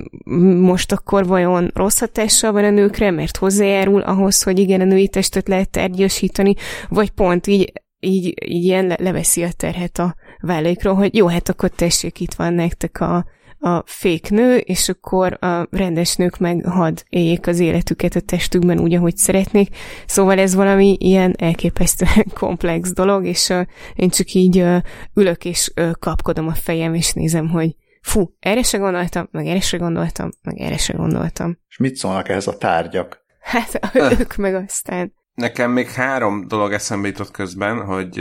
[0.61, 5.09] most akkor vajon rossz hatással van a nőkre, mert hozzájárul ahhoz, hogy igen, a női
[5.09, 6.55] testet lehet tárgyasítani,
[6.88, 11.68] vagy pont így, így, így ilyen leveszi a terhet a vállaikról, hogy jó, hát akkor
[11.68, 13.27] tessék, itt van nektek a,
[13.59, 18.81] a fék nő, és akkor a rendes nők meg had éljék az életüket a testükben
[18.81, 19.77] úgy, ahogy szeretnék.
[20.07, 24.77] Szóval ez valami ilyen elképesztően komplex dolog, és uh, én csak így uh,
[25.14, 29.61] ülök és uh, kapkodom a fejem, és nézem, hogy fú, erre se gondoltam, meg erre
[29.61, 31.59] se gondoltam, meg erre se gondoltam.
[31.68, 33.27] És mit szólnak ehhez a tárgyak?
[33.40, 33.81] Hát
[34.21, 35.14] ők meg aztán.
[35.35, 38.21] Nekem még három dolog eszembe jutott közben, hogy,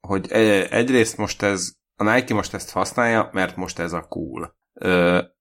[0.00, 0.32] hogy
[0.70, 4.60] egyrészt most ez, a Nike most ezt használja, mert most ez a cool.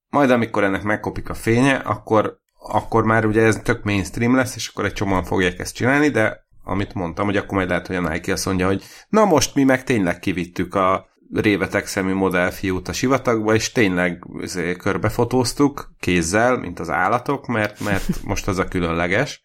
[0.10, 4.68] Majd amikor ennek megkopik a fénye, akkor, akkor már ugye ez tök mainstream lesz, és
[4.68, 8.10] akkor egy csomóan fogják ezt csinálni, de amit mondtam, hogy akkor majd lehet, hogy a
[8.10, 12.94] Nike azt mondja, hogy na most mi meg tényleg kivittük a révetek szemű modellfiút a
[12.94, 19.44] sivatagba, és tényleg izé, körbefotóztuk kézzel, mint az állatok, mert, mert most az a különleges.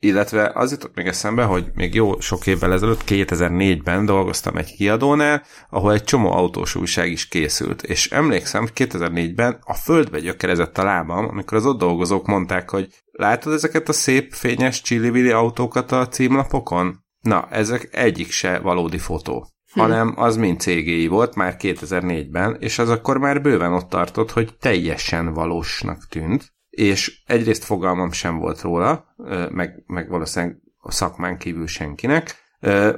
[0.00, 5.42] Illetve az jutott még eszembe, hogy még jó sok évvel ezelőtt, 2004-ben dolgoztam egy kiadónál,
[5.70, 10.84] ahol egy csomó autós újság is készült, és emlékszem, hogy 2004-ben a földbe gyökerezett a
[10.84, 16.08] lábam, amikor az ott dolgozók mondták, hogy látod ezeket a szép, fényes csillivili autókat a
[16.08, 17.04] címlapokon?
[17.20, 19.46] Na, ezek egyik se valódi fotó.
[19.72, 19.80] Hm.
[19.80, 24.56] hanem az mind cégéi volt már 2004-ben, és az akkor már bőven ott tartott, hogy
[24.60, 29.14] teljesen valósnak tűnt, és egyrészt fogalmam sem volt róla,
[29.50, 32.34] meg, meg valószínűleg a szakmán kívül senkinek,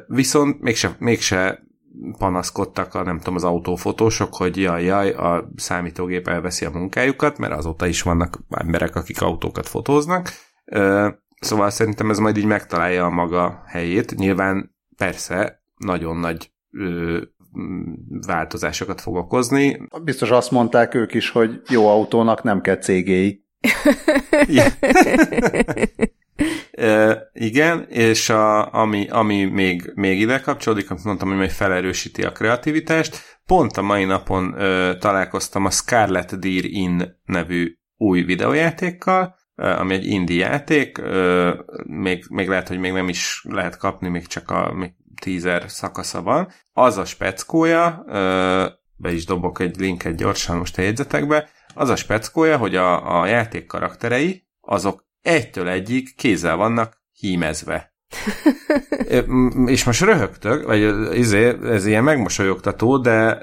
[0.06, 1.62] viszont mégse, mégse
[2.18, 7.52] panaszkodtak a, nem tudom, az autófotósok, hogy jaj, jaj, a számítógép elveszi a munkájukat, mert
[7.52, 10.32] azóta is vannak emberek, akik autókat fotóznak.
[11.40, 14.14] Szóval szerintem ez majd így megtalálja a maga helyét.
[14.14, 16.52] Nyilván persze nagyon nagy
[18.26, 19.88] változásokat fog okozni.
[20.04, 23.48] Biztos azt mondták ők is, hogy jó autónak nem kell cégéi.
[27.32, 32.32] igen, és a, ami, ami még, még ide kapcsolódik, amit mondtam, hogy majd felerősíti a
[32.32, 39.94] kreativitást, pont a mai napon ö, találkoztam a Scarlet Deer In nevű új videójátékkal, ami
[39.94, 41.54] egy indie játék, ö,
[41.86, 46.22] még, még lehet, hogy még nem is lehet kapni, még csak a még teaser szakasza
[46.22, 46.48] van.
[46.72, 48.04] Az a speckója,
[48.96, 53.26] be is dobok egy linket gyorsan most a jegyzetekbe, az a speckója, hogy a, a
[53.26, 57.94] játék karakterei, azok egytől egyig kézzel vannak hímezve.
[59.66, 63.42] és most röhögtök, vagy izé, ez ilyen megmosolyogtató, de,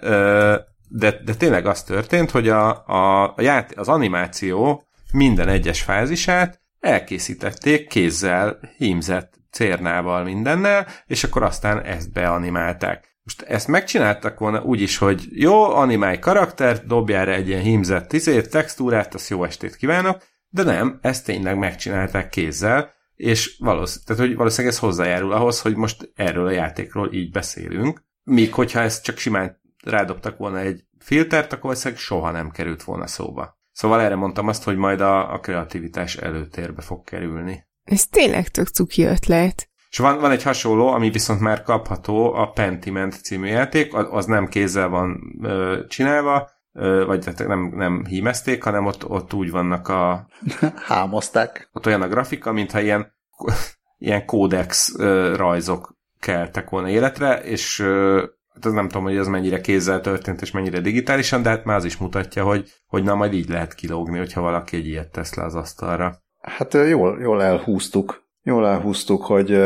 [0.90, 6.62] de, de tényleg az történt, hogy a, a, a játék, az animáció minden egyes fázisát
[6.80, 13.17] elkészítették kézzel hímzett cérnával, mindennel, és akkor aztán ezt beanimálták.
[13.28, 18.08] Most ezt megcsináltak volna úgy is, hogy jó, animálj karaktert, dobjál rá egy ilyen hímzett
[18.08, 24.22] tizét, textúrát, azt jó estét kívánok, de nem, ezt tényleg megcsinálták kézzel, és valószínűleg, tehát,
[24.22, 29.04] hogy valószínűleg ez hozzájárul ahhoz, hogy most erről a játékról így beszélünk, míg hogyha ezt
[29.04, 33.60] csak simán rádobtak volna egy filtert, akkor valószínűleg soha nem került volna szóba.
[33.72, 37.68] Szóval erre mondtam azt, hogy majd a, a kreativitás előtérbe fog kerülni.
[37.84, 39.70] Ez tényleg tök cuki ötlet.
[39.98, 44.48] És van, van egy hasonló, ami viszont már kapható, a Pentiment című játék, az nem
[44.48, 49.88] kézzel van ö, csinálva, ö, vagy hát nem, nem hímezték, hanem ott, ott úgy vannak
[49.88, 50.28] a...
[50.88, 51.70] Hámozták.
[51.74, 53.14] Ott olyan a grafika, mintha ilyen,
[53.98, 59.62] ilyen kódex ö, rajzok keltek volna életre, és ö, hát nem tudom, hogy ez mennyire
[59.62, 63.34] kézzel történt, és mennyire digitálisan, de hát már az is mutatja, hogy, hogy na majd
[63.34, 66.18] így lehet kilógni, hogyha valaki egy ilyet tesz le az asztalra.
[66.42, 68.26] Hát jól, jól elhúztuk.
[68.48, 69.60] Jól elhúztuk, hogy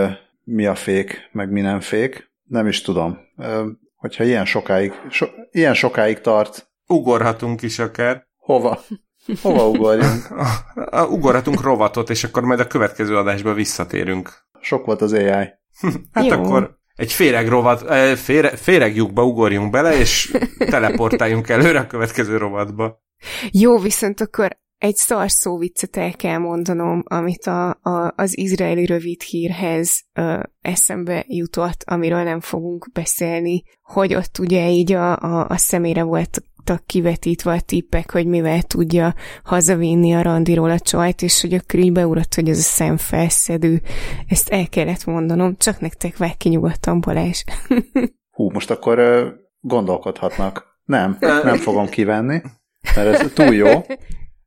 [0.44, 2.32] mi a fék, meg mi nem fék.
[2.44, 3.18] Nem is tudom.
[3.96, 6.72] Hogyha ilyen sokáig, so, ilyen sokáig tart.
[6.88, 8.28] Ugorhatunk is akár.
[8.38, 8.80] Hova?
[9.42, 10.28] Hova ugorjunk?
[11.16, 14.46] Ugorhatunk rovatot, és akkor majd a következő adásba visszatérünk.
[14.62, 15.50] Sok volt az AI.
[16.14, 16.32] hát Jó.
[16.32, 20.38] akkor egy féreg rovat, fére, féregjukba ugorjunk bele, és
[20.70, 23.02] teleportáljunk előre a következő rovatba.
[23.52, 28.86] Jó, viszont akkor egy szar szó viccet el kell mondanom, amit a, a, az izraeli
[28.86, 35.46] rövid hírhez ö, eszembe jutott, amiről nem fogunk beszélni, hogy ott ugye így a, a,
[35.50, 36.46] a szemére voltak
[36.86, 39.14] kivetítve a tippek, hogy mivel tudja
[39.44, 43.82] hazavinni a randiról a csajt, és hogy akkor így beugrott, hogy ez a szemfelszedő.
[44.28, 47.44] Ezt el kellett mondanom, csak nektek vág ki nyugodtan, Balázs.
[48.36, 49.28] Hú, most akkor ö,
[49.60, 50.80] gondolkodhatnak.
[50.84, 52.42] Nem, nem fogom kivenni,
[52.96, 53.82] mert ez túl jó.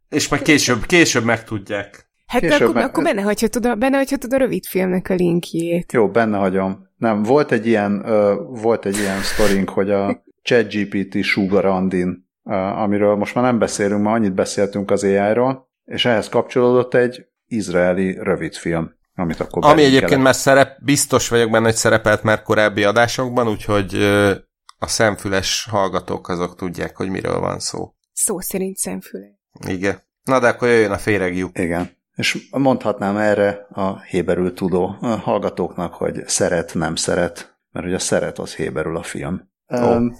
[0.09, 2.09] És majd később, később megtudják.
[2.27, 2.85] Hát később akkor, meg...
[2.85, 5.93] akkor benne hagyhatod, a, benne hagyhatod a rövid filmnek a linkjét.
[5.93, 6.89] Jó, benne hagyom.
[6.97, 12.55] Nem, volt egy ilyen, uh, volt egy ilyen sztorink, hogy a ChatGPT Sugar Andin, uh,
[12.55, 18.19] amiről most már nem beszélünk, már annyit beszéltünk az AI-ról, és ehhez kapcsolódott egy izraeli
[18.23, 20.25] rövidfilm, amit akkor Ami egyébként kellett.
[20.25, 24.31] már szerep, biztos vagyok benne, hogy szerepelt már korábbi adásokban, úgyhogy uh,
[24.79, 27.95] a szemfüles hallgatók azok tudják, hogy miről van szó.
[28.13, 29.44] Szó szerint szemfüles.
[29.67, 30.03] Igen.
[30.23, 31.49] Na de akkor jöjjön a féregjú.
[31.53, 31.91] Igen.
[32.17, 38.39] És mondhatnám erre a héberül tudó hallgatóknak, hogy szeret, nem szeret, mert hogy a szeret
[38.39, 39.53] az héberül a film.
[39.67, 39.97] Oh.
[39.97, 40.17] Um,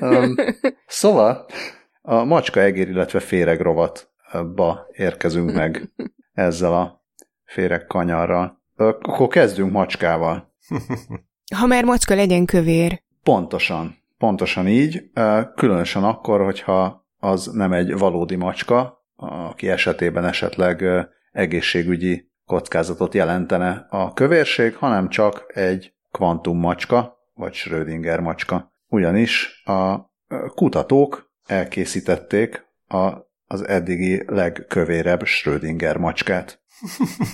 [0.00, 0.34] um,
[0.86, 1.46] szóval
[2.02, 5.92] a macska egér, illetve féreg rovat macska-ba érkezünk meg
[6.32, 7.04] ezzel a
[7.44, 8.62] féreg kanyarral.
[8.76, 10.52] Akkor kezdünk macskával.
[11.56, 13.02] Ha már macska legyen kövér.
[13.22, 13.96] Pontosan.
[14.18, 15.10] Pontosan így.
[15.54, 20.84] Különösen akkor, hogyha az nem egy valódi macska, aki esetében esetleg
[21.32, 28.74] egészségügyi kockázatot jelentene a kövérség, hanem csak egy kvantum macska, vagy Schrödinger macska.
[28.88, 30.10] Ugyanis a
[30.54, 33.12] kutatók elkészítették a,
[33.44, 36.62] az eddigi legkövérebb Schrödinger macskát.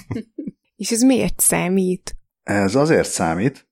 [0.76, 2.16] És ez miért számít?
[2.42, 3.68] Ez azért számít.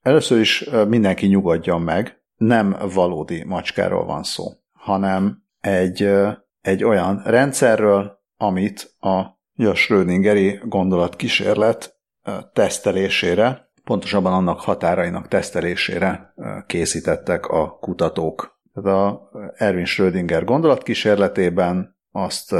[0.00, 4.44] Először is mindenki nyugodjon meg, nem valódi macskáról van szó,
[4.86, 6.12] hanem egy,
[6.60, 9.24] egy olyan rendszerről, amit a
[9.74, 11.96] Schrödingeri gondolatkísérlet
[12.52, 16.34] tesztelésére, pontosabban annak határainak tesztelésére
[16.66, 18.60] készítettek a kutatók.
[18.74, 22.54] Tehát a Erwin Schrödinger gondolatkísérletében azt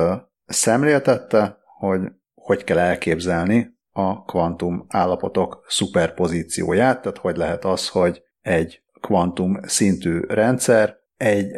[0.46, 2.00] szemléltette, hogy
[2.34, 10.20] hogy kell elképzelni a kvantum állapotok szuperpozícióját, tehát hogy lehet az, hogy egy kvantum szintű
[10.20, 11.50] rendszer egy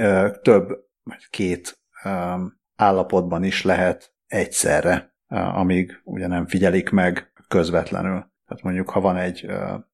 [0.43, 0.69] több,
[1.03, 1.79] vagy két
[2.77, 8.31] állapotban is lehet egyszerre amíg ugye nem figyelik meg közvetlenül.
[8.47, 9.51] Tehát mondjuk, ha van egy,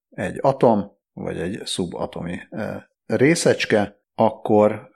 [0.09, 2.39] egy atom, vagy egy szubatomi
[3.05, 4.89] részecske, akkor,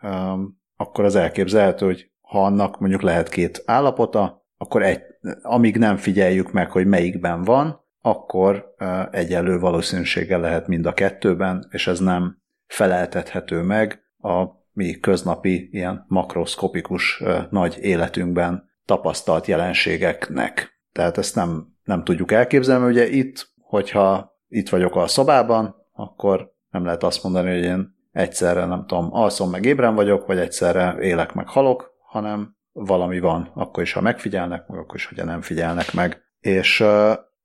[0.76, 5.02] akkor az elképzelhető, hogy ha annak mondjuk lehet két állapota, akkor egy,
[5.42, 8.74] amíg nem figyeljük meg, hogy melyikben van, akkor
[9.12, 16.06] egyenlő valószínűséggel lehet mind a kettőben, és ez nem feleltethető meg a mi köznapi, ilyen
[16.08, 20.82] makroszkopikus nagy életünkben tapasztalt jelenségeknek.
[20.92, 26.86] Tehát ezt nem, nem tudjuk elképzelni, ugye itt, hogyha itt vagyok a szobában, akkor nem
[26.86, 31.34] lehet azt mondani, hogy én egyszerre, nem tudom, alszom meg ébren vagyok, vagy egyszerre élek
[31.34, 35.94] meg halok, hanem valami van, akkor is, ha megfigyelnek, meg akkor is, hogyha nem figyelnek
[35.94, 36.22] meg.
[36.40, 36.84] És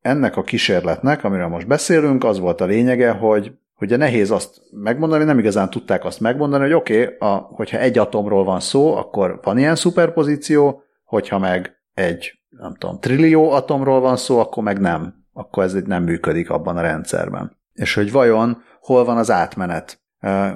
[0.00, 5.24] ennek a kísérletnek, amiről most beszélünk, az volt a lényege, hogy ugye nehéz azt megmondani,
[5.24, 9.58] nem igazán tudták azt megmondani, hogy oké, okay, hogyha egy atomról van szó, akkor van
[9.58, 15.22] ilyen szuperpozíció, hogyha meg egy, nem tudom, trillió atomról van szó, akkor meg nem.
[15.32, 17.58] Akkor ez nem működik abban a rendszerben.
[17.72, 20.02] És hogy vajon hol van az átmenet.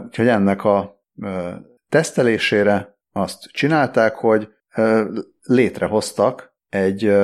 [0.04, 1.02] Úgyhogy ennek a
[1.88, 4.48] tesztelésére azt csinálták, hogy
[5.42, 7.14] létrehoztak egy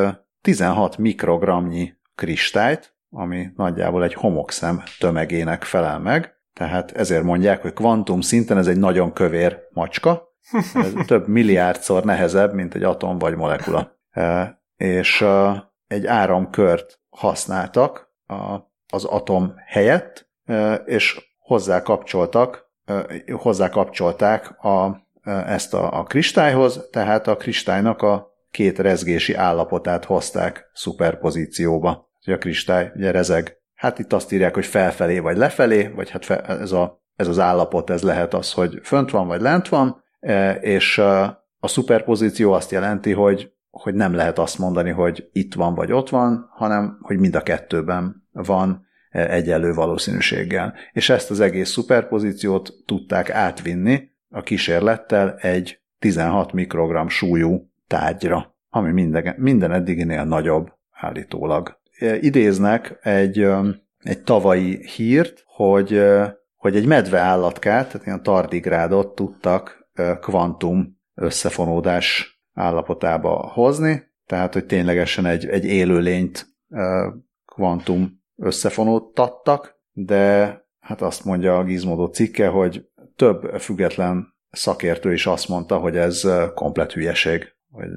[0.41, 8.21] 16 mikrogramnyi kristályt, ami nagyjából egy homokszem tömegének felel meg, tehát ezért mondják, hogy kvantum
[8.21, 10.35] szinten ez egy nagyon kövér macska,
[10.75, 13.97] ez több milliárdszor nehezebb, mint egy atom vagy molekula.
[14.11, 18.13] E, és e, egy áramkört használtak
[18.93, 22.73] az atom helyett, e, és hozzá kapcsoltak,
[23.33, 25.07] hozzá kapcsolták a,
[25.47, 32.13] ezt a, a kristályhoz, tehát a kristálynak a két rezgési állapotát hozták szuperpozícióba.
[32.33, 33.57] A kristály ugye rezeg.
[33.75, 37.39] Hát itt azt írják, hogy felfelé vagy lefelé, vagy hát fe, ez, a, ez az
[37.39, 40.99] állapot, ez lehet az, hogy fönt van vagy lent van, E, és
[41.59, 46.09] a szuperpozíció azt jelenti, hogy, hogy nem lehet azt mondani, hogy itt van vagy ott
[46.09, 50.75] van, hanem hogy mind a kettőben van e, egyenlő valószínűséggel.
[50.93, 58.93] És ezt az egész szuperpozíciót tudták átvinni a kísérlettel egy 16 mikrogram súlyú tárgyra, ami
[58.93, 61.81] minden, minden eddiginél nagyobb állítólag.
[62.21, 63.47] Idéznek egy,
[63.99, 66.03] egy tavalyi hírt, hogy,
[66.57, 69.89] hogy egy medve állatkát, tehát ilyen tardigrádot tudtak
[70.21, 76.47] kvantum összefonódás állapotába hozni, tehát hogy ténylegesen egy, egy élőlényt
[77.55, 85.49] kvantum összefonódtattak, de hát azt mondja a Gizmodo cikke, hogy több független szakértő is azt
[85.49, 87.89] mondta, hogy ez komplet hülyeség, hogy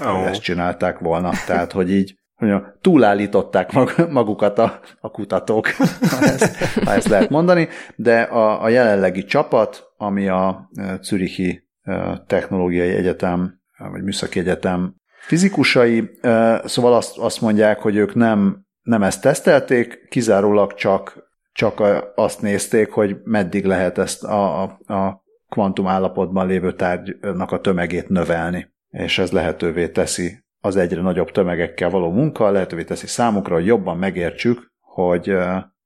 [0.00, 0.26] oh.
[0.26, 1.30] ezt csinálták volna.
[1.46, 2.18] Tehát, hogy így
[2.50, 3.72] hogy túlállították
[4.10, 5.66] magukat a, a kutatók,
[6.00, 11.68] ha ezt, ha ezt lehet mondani, de a, a jelenlegi csapat, ami a e, Zürichi
[11.82, 18.66] e, Technológiai Egyetem, vagy Műszaki Egyetem fizikusai, e, szóval azt, azt mondják, hogy ők nem,
[18.82, 21.82] nem ezt tesztelték, kizárólag csak, csak
[22.14, 28.08] azt nézték, hogy meddig lehet ezt a, a, a kvantum állapotban lévő tárgynak a tömegét
[28.08, 33.66] növelni, és ez lehetővé teszi az egyre nagyobb tömegekkel való munka lehetővé teszi számukra, hogy
[33.66, 35.36] jobban megértsük, hogy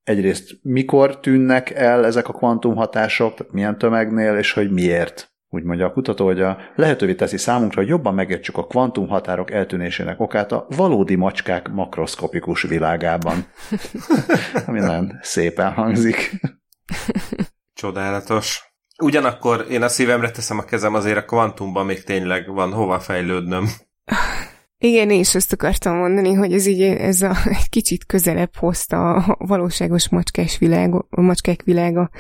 [0.03, 5.33] egyrészt mikor tűnnek el ezek a kvantumhatások, tehát milyen tömegnél, és hogy miért.
[5.49, 10.21] Úgy mondja a kutató, hogy a lehetővé teszi számunkra, hogy jobban megértsük a kvantumhatárok eltűnésének
[10.21, 13.47] okát a valódi macskák makroszkopikus világában.
[14.67, 16.41] Ami nagyon szépen hangzik.
[17.75, 18.73] Csodálatos.
[19.03, 23.69] Ugyanakkor én a szívemre teszem a kezem, azért a kvantumban még tényleg van hova fejlődnöm.
[24.81, 29.15] Igen, én is ezt akartam mondani, hogy ez így ez a, egy kicsit közelebb hozta
[29.15, 32.11] a valóságos macskás világ, a macskák világa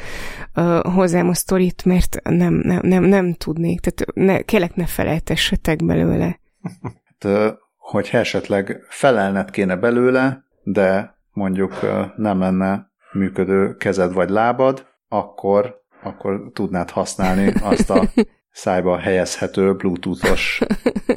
[0.57, 5.85] uh, hozzám a sztorit, mert nem, nem, nem, nem tudnék, tehát ne, kellek ne feleltessetek
[5.85, 6.41] belőle.
[6.83, 11.75] Hát, hogyha esetleg felelned kéne belőle, de mondjuk
[12.17, 18.03] nem lenne működő kezed vagy lábad, akkor, akkor tudnád használni azt a
[18.51, 20.61] szájba helyezhető bluetoothos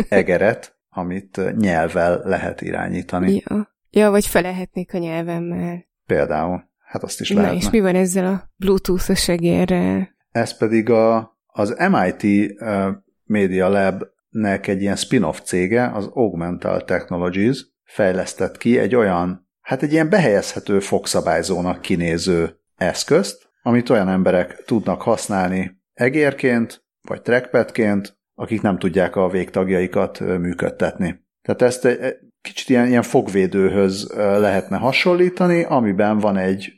[0.09, 3.41] egeret, amit nyelvvel lehet irányítani.
[3.45, 5.85] Ja, ja vagy felelhetnék a nyelvemmel.
[6.05, 6.69] Például.
[6.85, 7.59] Hát azt is Na, lehetne.
[7.59, 10.09] és mi van ezzel a Bluetooth-os egérrel?
[10.31, 12.87] Ez pedig a, az MIT uh,
[13.23, 19.91] Media Lab-nek egy ilyen spin-off cége, az Augmental Technologies fejlesztett ki egy olyan, hát egy
[19.91, 28.77] ilyen behelyezhető fogszabályzónak kinéző eszközt, amit olyan emberek tudnak használni egérként, vagy trackpadként, akik nem
[28.77, 31.25] tudják a végtagjaikat működtetni.
[31.41, 36.71] Tehát ezt egy kicsit ilyen, ilyen fogvédőhöz lehetne hasonlítani, amiben van egy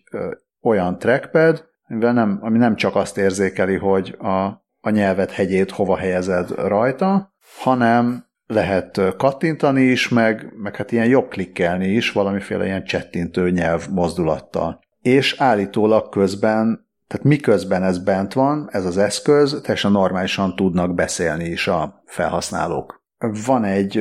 [0.62, 4.46] olyan trackpad, amivel nem, ami nem csak azt érzékeli, hogy a,
[4.80, 11.30] a nyelvet hegyét hova helyezed rajta, hanem lehet kattintani is, meg, meg hát ilyen jobb
[11.30, 14.80] klikkelni is valamiféle ilyen csettintő nyelv mozdulattal.
[15.02, 16.83] És állítólag közben
[17.14, 23.04] tehát miközben ez bent van, ez az eszköz, teljesen normálisan tudnak beszélni is a felhasználók.
[23.46, 23.96] Van egy,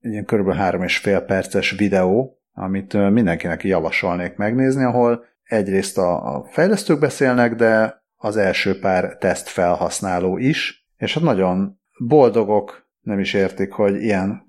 [0.00, 0.52] ilyen kb.
[0.52, 8.02] három és fél perces videó, amit mindenkinek javasolnék megnézni, ahol egyrészt a fejlesztők beszélnek, de
[8.16, 14.46] az első pár teszt felhasználó is, és hát nagyon boldogok, nem is értik, hogy ilyen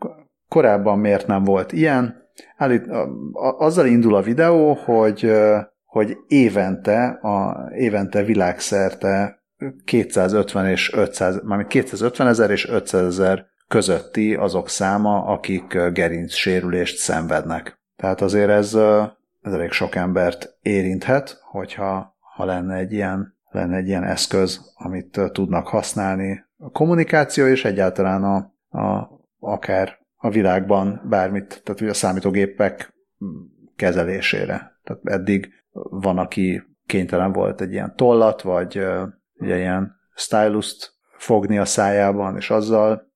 [0.48, 2.22] korábban miért nem volt ilyen.
[2.58, 2.88] Állít,
[3.58, 5.32] azzal indul a videó, hogy
[5.94, 9.44] hogy évente, a, évente világszerte
[9.86, 16.98] 250 és 500, mármint 250 ezer és 500 ezer közötti azok száma, akik gerinc sérülést
[16.98, 17.80] szenvednek.
[17.96, 18.74] Tehát azért ez,
[19.42, 25.22] ez elég sok embert érinthet, hogyha ha lenne egy ilyen, lenne egy ilyen eszköz, amit
[25.32, 28.36] tudnak használni a kommunikáció és egyáltalán a,
[28.80, 32.94] a, akár a világban bármit, tehát ugye a számítógépek
[33.76, 34.80] kezelésére.
[34.84, 38.86] Tehát eddig van, aki kénytelen volt egy ilyen tollat, vagy
[39.34, 43.12] ugye ilyen stylust fogni a szájában, és azzal,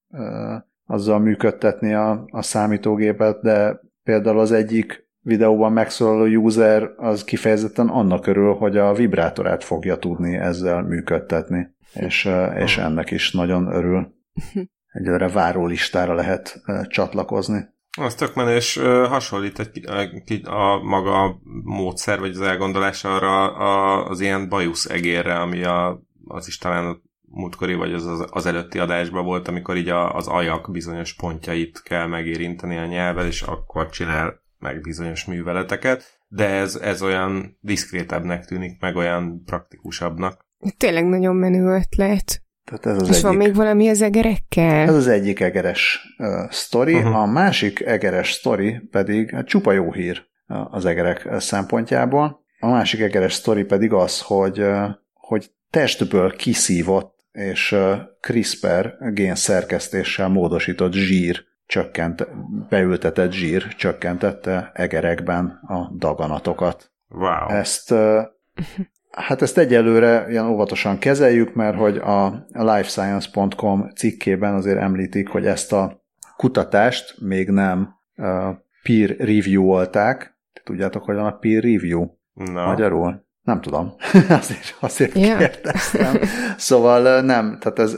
[0.86, 8.28] azzal működtetni a, a számítógépet, de például az egyik videóban megszólaló user az kifejezetten annak
[8.28, 14.14] örül, hogy a vibrátorát fogja tudni ezzel működtetni, és, és ennek is nagyon örül.
[14.98, 17.76] Egyelőre várólistára lehet csatlakozni.
[17.98, 18.78] Az tök menő, és
[19.08, 19.86] hasonlít egy,
[20.26, 26.02] egy, a maga módszer, vagy az elgondolás arra a, az ilyen bajusz egérre, ami a,
[26.28, 30.16] az is talán a múltkori, vagy az, az, az előtti adásban volt, amikor így a,
[30.16, 36.50] az ajak bizonyos pontjait kell megérinteni a nyelvvel, és akkor csinál meg bizonyos műveleteket, de
[36.50, 40.46] ez, ez olyan diszkrétebbnek tűnik, meg olyan praktikusabbnak.
[40.78, 42.42] Tényleg nagyon menő ötlet.
[42.68, 44.88] Tehát ez az És egyik, van még valami az egerekkel?
[44.88, 47.16] Ez az egyik egeres uh, sztori, uh-huh.
[47.16, 52.46] a másik egeres sztori pedig hát csupa jó hír az egerek szempontjából.
[52.60, 60.28] A másik egeres sztori pedig az, hogy, uh, hogy testből kiszívott és uh, CRISPR génszerkesztéssel
[60.28, 62.28] módosított zsír csökkent,
[62.70, 66.92] beültetett zsír csökkentette egerekben a daganatokat.
[67.10, 67.50] Wow.
[67.50, 68.22] Ezt uh,
[69.12, 75.74] Hát ezt egyelőre ilyen óvatosan kezeljük, mert hogy a lifescience.com cikkében azért említik, hogy ezt
[75.74, 76.04] a
[76.38, 77.96] kutatást még nem
[78.84, 80.38] peer review-olták.
[80.64, 82.08] Tudjátok, hogy van a peer review?
[82.34, 82.66] No.
[82.66, 83.26] Magyarul?
[83.42, 83.96] Nem tudom.
[84.40, 85.38] azért azért yeah.
[85.38, 86.18] kérdeztem.
[86.58, 87.98] Szóval nem, tehát ez,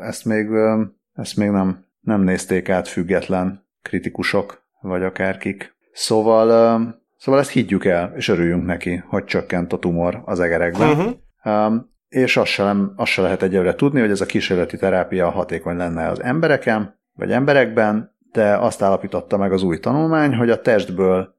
[0.00, 0.48] ezt még,
[1.14, 5.76] ezt még nem, nem nézték át független kritikusok, vagy akárkik.
[5.92, 10.90] Szóval Szóval ezt higgyük el, és örüljünk neki, hogy csökkent a tumor az egerekben.
[10.90, 11.16] Uh-huh.
[11.44, 15.76] Um, és azt sem, azt se lehet egyelőre tudni, hogy ez a kísérleti terápia hatékony
[15.76, 21.34] lenne az embereken, vagy emberekben, de azt állapította meg az új tanulmány, hogy a testből,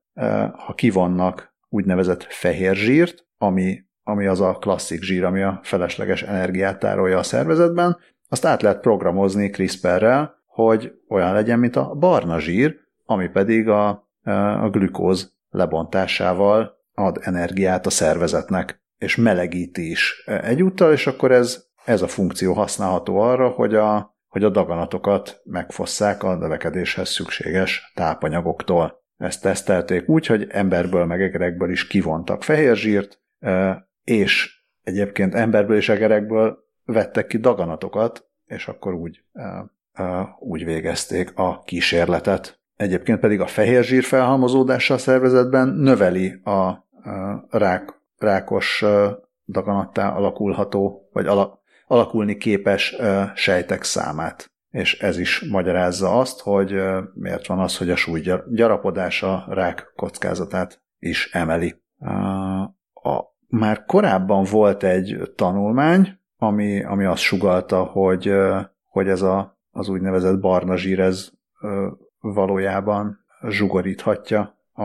[0.66, 6.80] ha kivonnak úgynevezett fehér zsírt, ami, ami az a klasszik zsír, ami a felesleges energiát
[6.80, 7.98] tárolja a szervezetben,
[8.30, 12.76] azt át lehet programozni CRISPR-rel, hogy olyan legyen, mint a barna zsír,
[13.06, 14.10] ami pedig a,
[14.62, 22.02] a glükóz lebontásával ad energiát a szervezetnek, és melegíti is egyúttal, és akkor ez, ez
[22.02, 29.04] a funkció használható arra, hogy a, hogy a daganatokat megfosszák a növekedéshez szükséges tápanyagoktól.
[29.18, 33.22] Ezt tesztelték úgy, hogy emberből meg egerekből is kivontak fehér zsírt,
[34.04, 39.24] és egyébként emberből és egerekből vettek ki daganatokat, és akkor úgy,
[40.40, 42.59] úgy végezték a kísérletet.
[42.80, 46.88] Egyébként pedig a fehér zsír felhalmozódása a szervezetben növeli a
[47.50, 48.86] rák, rákos
[49.46, 52.96] daganattá alakulható, vagy ala, alakulni képes
[53.36, 54.52] sejtek számát.
[54.70, 56.76] És ez is magyarázza azt, hogy
[57.14, 58.22] miért van az, hogy a súly
[58.52, 61.82] gyarapodása rák kockázatát is emeli.
[62.94, 68.32] A, már korábban volt egy tanulmány, ami, ami azt sugalta, hogy,
[68.86, 71.30] hogy ez a, az úgynevezett barna zsír, ez
[72.20, 74.84] valójában zsugoríthatja a,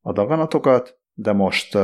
[0.00, 1.78] a daganatokat, de most,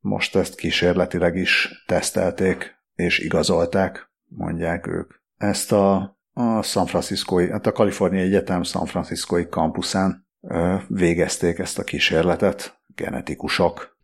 [0.00, 5.12] most ezt kísérletileg is tesztelték és igazolták, mondják ők.
[5.36, 10.26] Ezt a, a San Franciscoi, hát a Kaliforniai Egyetem San Franciscoi kampuszán
[10.88, 13.95] végezték ezt a kísérletet genetikusok.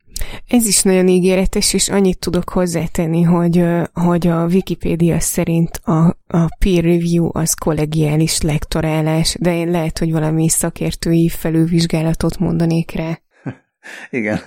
[0.48, 6.56] Ez is nagyon ígéretes, és annyit tudok hozzátenni, hogy, hogy a Wikipédia szerint a, a
[6.58, 13.20] peer review az kollegiális lektorálás, de én lehet, hogy valami szakértői felülvizsgálatot mondanék rá.
[14.20, 14.40] Igen.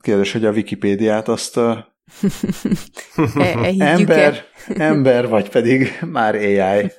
[0.00, 1.88] Kérdés, hogy a Wikipédiát azt e,
[3.34, 4.44] e ember,
[4.74, 6.90] ember, vagy pedig már AI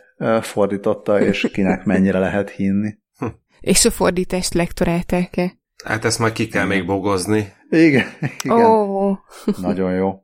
[0.42, 2.98] fordította, és kinek mennyire lehet hinni.
[3.60, 5.60] És a fordítást lektorálták-e?
[5.84, 7.54] Hát ezt majd ki kell még bogozni.
[7.72, 8.06] Igen,
[8.42, 8.66] igen.
[8.66, 9.18] Oh.
[9.62, 10.24] Nagyon jó.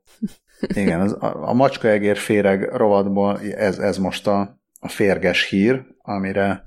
[0.67, 6.63] Igen, az, a, a macskaegér féreg rovadból ez, ez most a, a férges hír, amire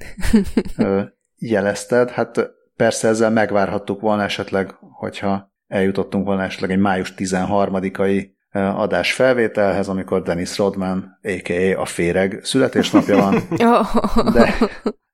[0.77, 1.03] ö,
[1.39, 2.11] jelezted.
[2.11, 9.89] Hát persze ezzel megvárhattuk volna esetleg, hogyha eljutottunk volna esetleg egy május 13-ai adás felvételhez,
[9.89, 11.81] amikor Dennis Rodman, a.k.a.
[11.81, 13.43] a féreg születésnapja van,
[14.35, 14.55] de,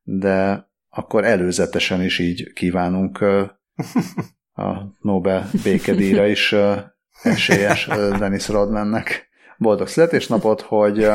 [0.03, 3.25] de akkor előzetesen is így kívánunk
[4.57, 6.55] a Nobel békedíjra is
[7.23, 7.87] esélyes
[8.19, 9.29] Dennis Rodmannek
[9.59, 11.09] boldog születésnapot, hogy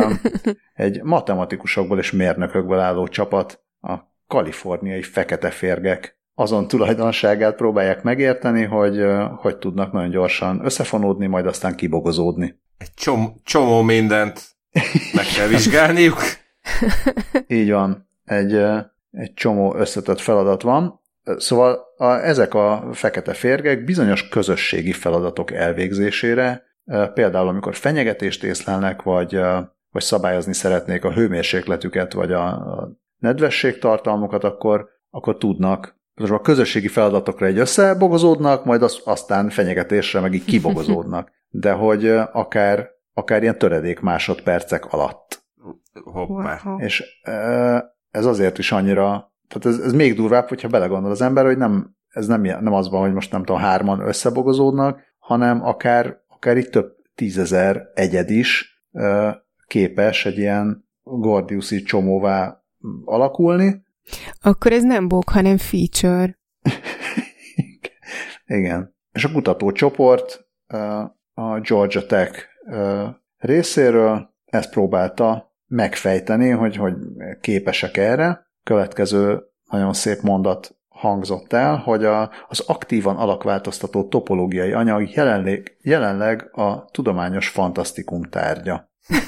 [0.74, 9.06] egy matematikusokból és mérnökökből álló csapat a kaliforniai fekete férgek azon tulajdonságát próbálják megérteni, hogy
[9.36, 12.60] hogy tudnak nagyon gyorsan összefonódni, majd aztán kibogozódni.
[12.78, 14.42] Egy csom- csomó mindent
[15.14, 16.20] meg kell vizsgálniuk.
[17.48, 18.10] Így van.
[18.26, 18.54] Egy,
[19.12, 26.64] egy csomó összetett feladat van, Szóval a, ezek a fekete férgek bizonyos közösségi feladatok elvégzésére,
[27.14, 29.36] például amikor fenyegetést észlelnek, vagy,
[29.92, 37.46] vagy szabályozni szeretnék a hőmérsékletüket, vagy a, a nedvességtartalmukat, akkor, akkor tudnak a közösségi feladatokra
[37.46, 41.32] egy összebogozódnak, majd az, aztán fenyegetésre meg így kibogozódnak.
[41.50, 45.44] De hogy akár, akár ilyen töredék másodpercek alatt.
[46.04, 46.62] Hoppá.
[46.78, 47.04] És
[48.12, 51.96] ez azért is annyira tehát ez, ez még durvább, hogyha belegondol az ember, hogy nem,
[52.08, 56.72] ez nem, nem az van, hogy most nem tudom, hárman összebogozódnak, hanem akár, akár itt
[56.72, 58.82] több tízezer egyed is
[59.68, 62.64] képes egy ilyen Gordiuszi csomóvá
[63.06, 63.84] alakulni.
[64.42, 66.40] Akkor ez nem bog, hanem feature.
[68.46, 68.96] Igen.
[69.12, 70.48] És a kutatócsoport
[71.34, 72.46] a Georgia Tech
[73.38, 76.94] részéről ezt próbálta megfejteni, hogy, hogy
[77.42, 85.10] képesek erre, következő nagyon szép mondat hangzott el, hogy a, az aktívan alakváltoztató topológiai anyag
[85.10, 88.92] jelenleg, jelenleg a tudományos fantasztikum tárgya.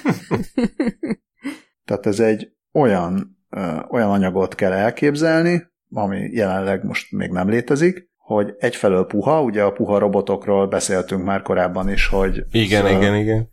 [1.85, 8.11] Tehát ez egy olyan, ö, olyan anyagot kell elképzelni, ami jelenleg most még nem létezik,
[8.17, 13.49] hogy egyfelől puha, ugye a puha robotokról beszéltünk már korábban is, hogy igen, igen, igen.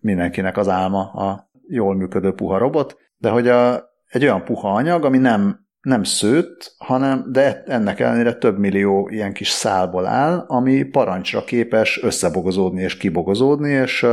[0.00, 5.04] mindenkinek az álma a jól működő puha robot, de hogy a egy olyan puha anyag,
[5.04, 10.82] ami nem, nem szőtt, hanem, de ennek ellenére több millió ilyen kis szálból áll, ami
[10.82, 14.06] parancsra képes összebogozódni és kibogozódni, és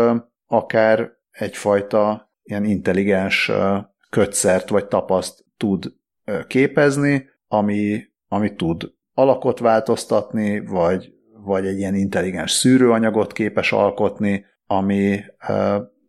[0.48, 3.52] akár egyfajta ilyen intelligens
[4.10, 5.94] kötszert vagy tapaszt tud
[6.48, 15.20] képezni, ami, ami tud alakot változtatni, vagy, vagy egy ilyen intelligens szűrőanyagot képes alkotni, ami,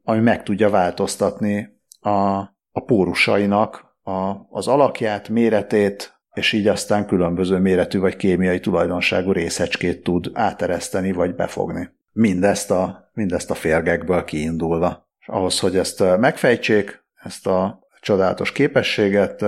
[0.03, 7.59] ami meg tudja változtatni a, a pórusainak a, az alakját, méretét, és így aztán különböző
[7.59, 11.91] méretű vagy kémiai tulajdonságú részecskét tud átereszteni vagy befogni.
[12.13, 15.09] Mindezt a, mindezt a férgekből kiindulva.
[15.21, 19.45] És ahhoz, hogy ezt megfejtsék, ezt a csodálatos képességet,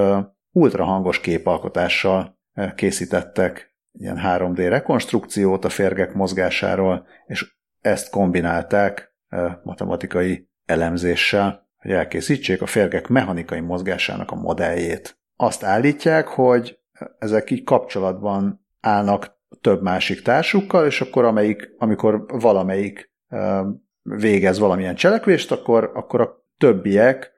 [0.53, 2.39] ultrahangos képalkotással
[2.75, 9.15] készítettek ilyen 3D rekonstrukciót a férgek mozgásáról, és ezt kombinálták
[9.63, 15.19] matematikai elemzéssel hogy elkészítsék a férgek mechanikai mozgásának a modelljét.
[15.37, 16.79] Azt állítják, hogy
[17.19, 23.13] ezek így kapcsolatban állnak több másik társukkal, és akkor amelyik, amikor valamelyik
[24.03, 27.33] végez valamilyen cselekvést, akkor, akkor a többiek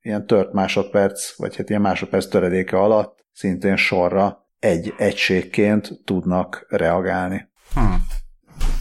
[0.00, 7.48] ilyen tört másodperc, vagy hát ilyen másodperc töredéke alatt szintén sorra egy egységként tudnak reagálni.
[7.74, 8.06] Hmm.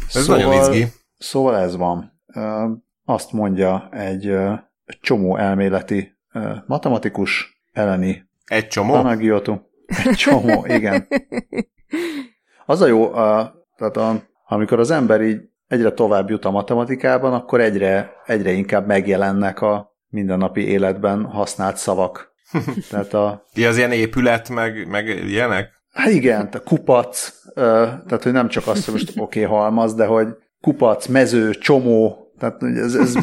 [0.07, 0.91] Ez szóval, nagyon izgi.
[1.17, 2.21] Szóval ez van.
[3.05, 4.37] Azt mondja egy
[5.01, 6.17] csomó elméleti
[6.65, 8.93] matematikus elleni egy csomó?
[9.85, 11.07] Egy csomó, igen.
[12.65, 17.33] Az a jó, a, tehát a, amikor az ember így egyre tovább jut a matematikában,
[17.33, 22.35] akkor egyre, egyre inkább megjelennek a mindennapi életben használt szavak.
[22.89, 23.45] Tehát a...
[23.53, 25.69] Ja, az ilyen épület, meg, meg ilyenek?
[25.91, 30.05] Hát igen, a kupac, tehát hogy nem csak azt, hogy most oké, okay, halmaz, de
[30.05, 30.27] hogy
[30.61, 33.15] kupac, mező, csomó, tehát ez, ez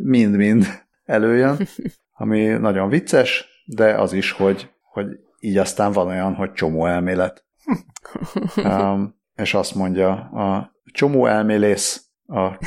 [0.00, 0.66] mind-mind
[1.08, 1.58] előjön,
[2.12, 5.06] ami nagyon vicces, de az is, hogy, hogy
[5.40, 7.46] így aztán van olyan, hogy csomó elmélet.
[8.56, 12.58] um, és azt mondja, a csomó elmélész a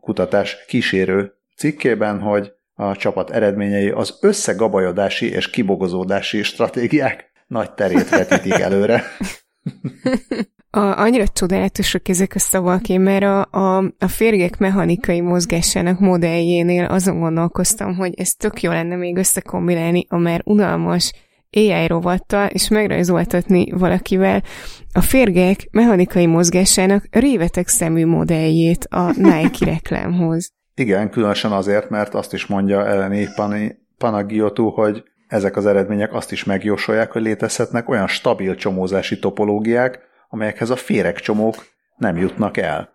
[0.00, 8.58] kutatás kísérő cikkében, hogy a csapat eredményei az összegabajodási és kibogozódási stratégiák nagy terét vetítik
[8.58, 9.02] előre.
[10.74, 16.84] A, annyira csodálatosak ezek a szavak, én mert a, a, a férgek mechanikai mozgásának modelljénél
[16.84, 21.12] azon gondolkoztam, hogy ez tök jó lenne még összekombinálni a már unalmas
[21.50, 24.42] AI rovattal, és megrajzoltatni valakivel
[24.92, 30.52] a férgek mechanikai mozgásának révetek szemű modelljét a Nike reklámhoz.
[30.74, 33.28] Igen, különösen azért, mert azt is mondja Eleni
[33.98, 40.70] Panagiotu, hogy ezek az eredmények azt is megjósolják, hogy létezhetnek olyan stabil csomózási topológiák, amelyekhez
[40.70, 41.66] a féregcsomók
[41.96, 42.88] nem jutnak el.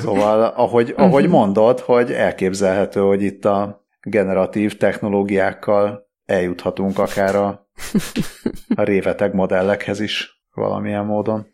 [0.00, 1.32] szóval, ahogy, ahogy mhm.
[1.32, 7.68] mondod, hogy elképzelhető, hogy itt a generatív technológiákkal eljuthatunk akár a,
[8.74, 11.46] a réveteg modellekhez is valamilyen módon.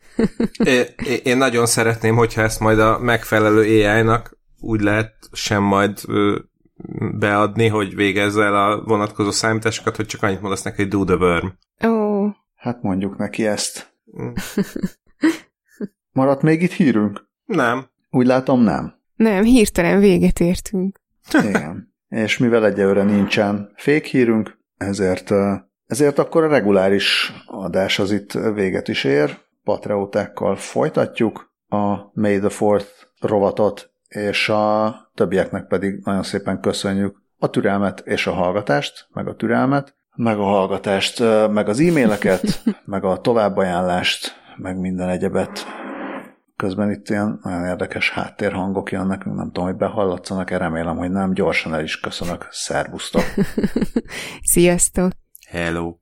[0.65, 0.83] É,
[1.23, 6.01] én nagyon szeretném, hogyha ezt majd a megfelelő AI-nak úgy lehet sem majd
[7.19, 11.17] beadni, hogy végezze el a vonatkozó számításokat, hogy csak annyit mondasz neki, hogy do the
[11.17, 11.47] worm.
[11.87, 11.89] Ó.
[11.89, 12.33] Oh.
[12.55, 13.94] Hát mondjuk neki ezt.
[14.23, 14.33] Mm.
[16.13, 17.29] Maradt még itt hírünk?
[17.45, 17.87] Nem.
[18.11, 18.95] Úgy látom, nem.
[19.17, 21.01] Nem, hirtelen véget értünk.
[21.43, 21.95] Igen.
[22.09, 25.31] És mivel egyelőre nincsen fékhírünk, ezért,
[25.87, 29.39] ezért akkor a reguláris adás az itt véget is ér.
[29.65, 32.91] Patreótákkal folytatjuk a May the Fourth
[33.21, 39.35] rovatot, és a többieknek pedig nagyon szépen köszönjük a türelmet és a hallgatást, meg a
[39.35, 45.67] türelmet, meg a hallgatást, meg az e-maileket, meg a továbbajánlást, meg minden egyebet.
[46.57, 51.33] Közben itt ilyen nagyon érdekes háttérhangok jönnek, nem tudom, hogy behallatszanak-e, remélem, hogy nem.
[51.33, 52.49] Gyorsan el is köszönök.
[52.51, 53.25] Szervusztok!
[54.53, 55.13] Sziasztok!
[55.49, 55.95] Hello!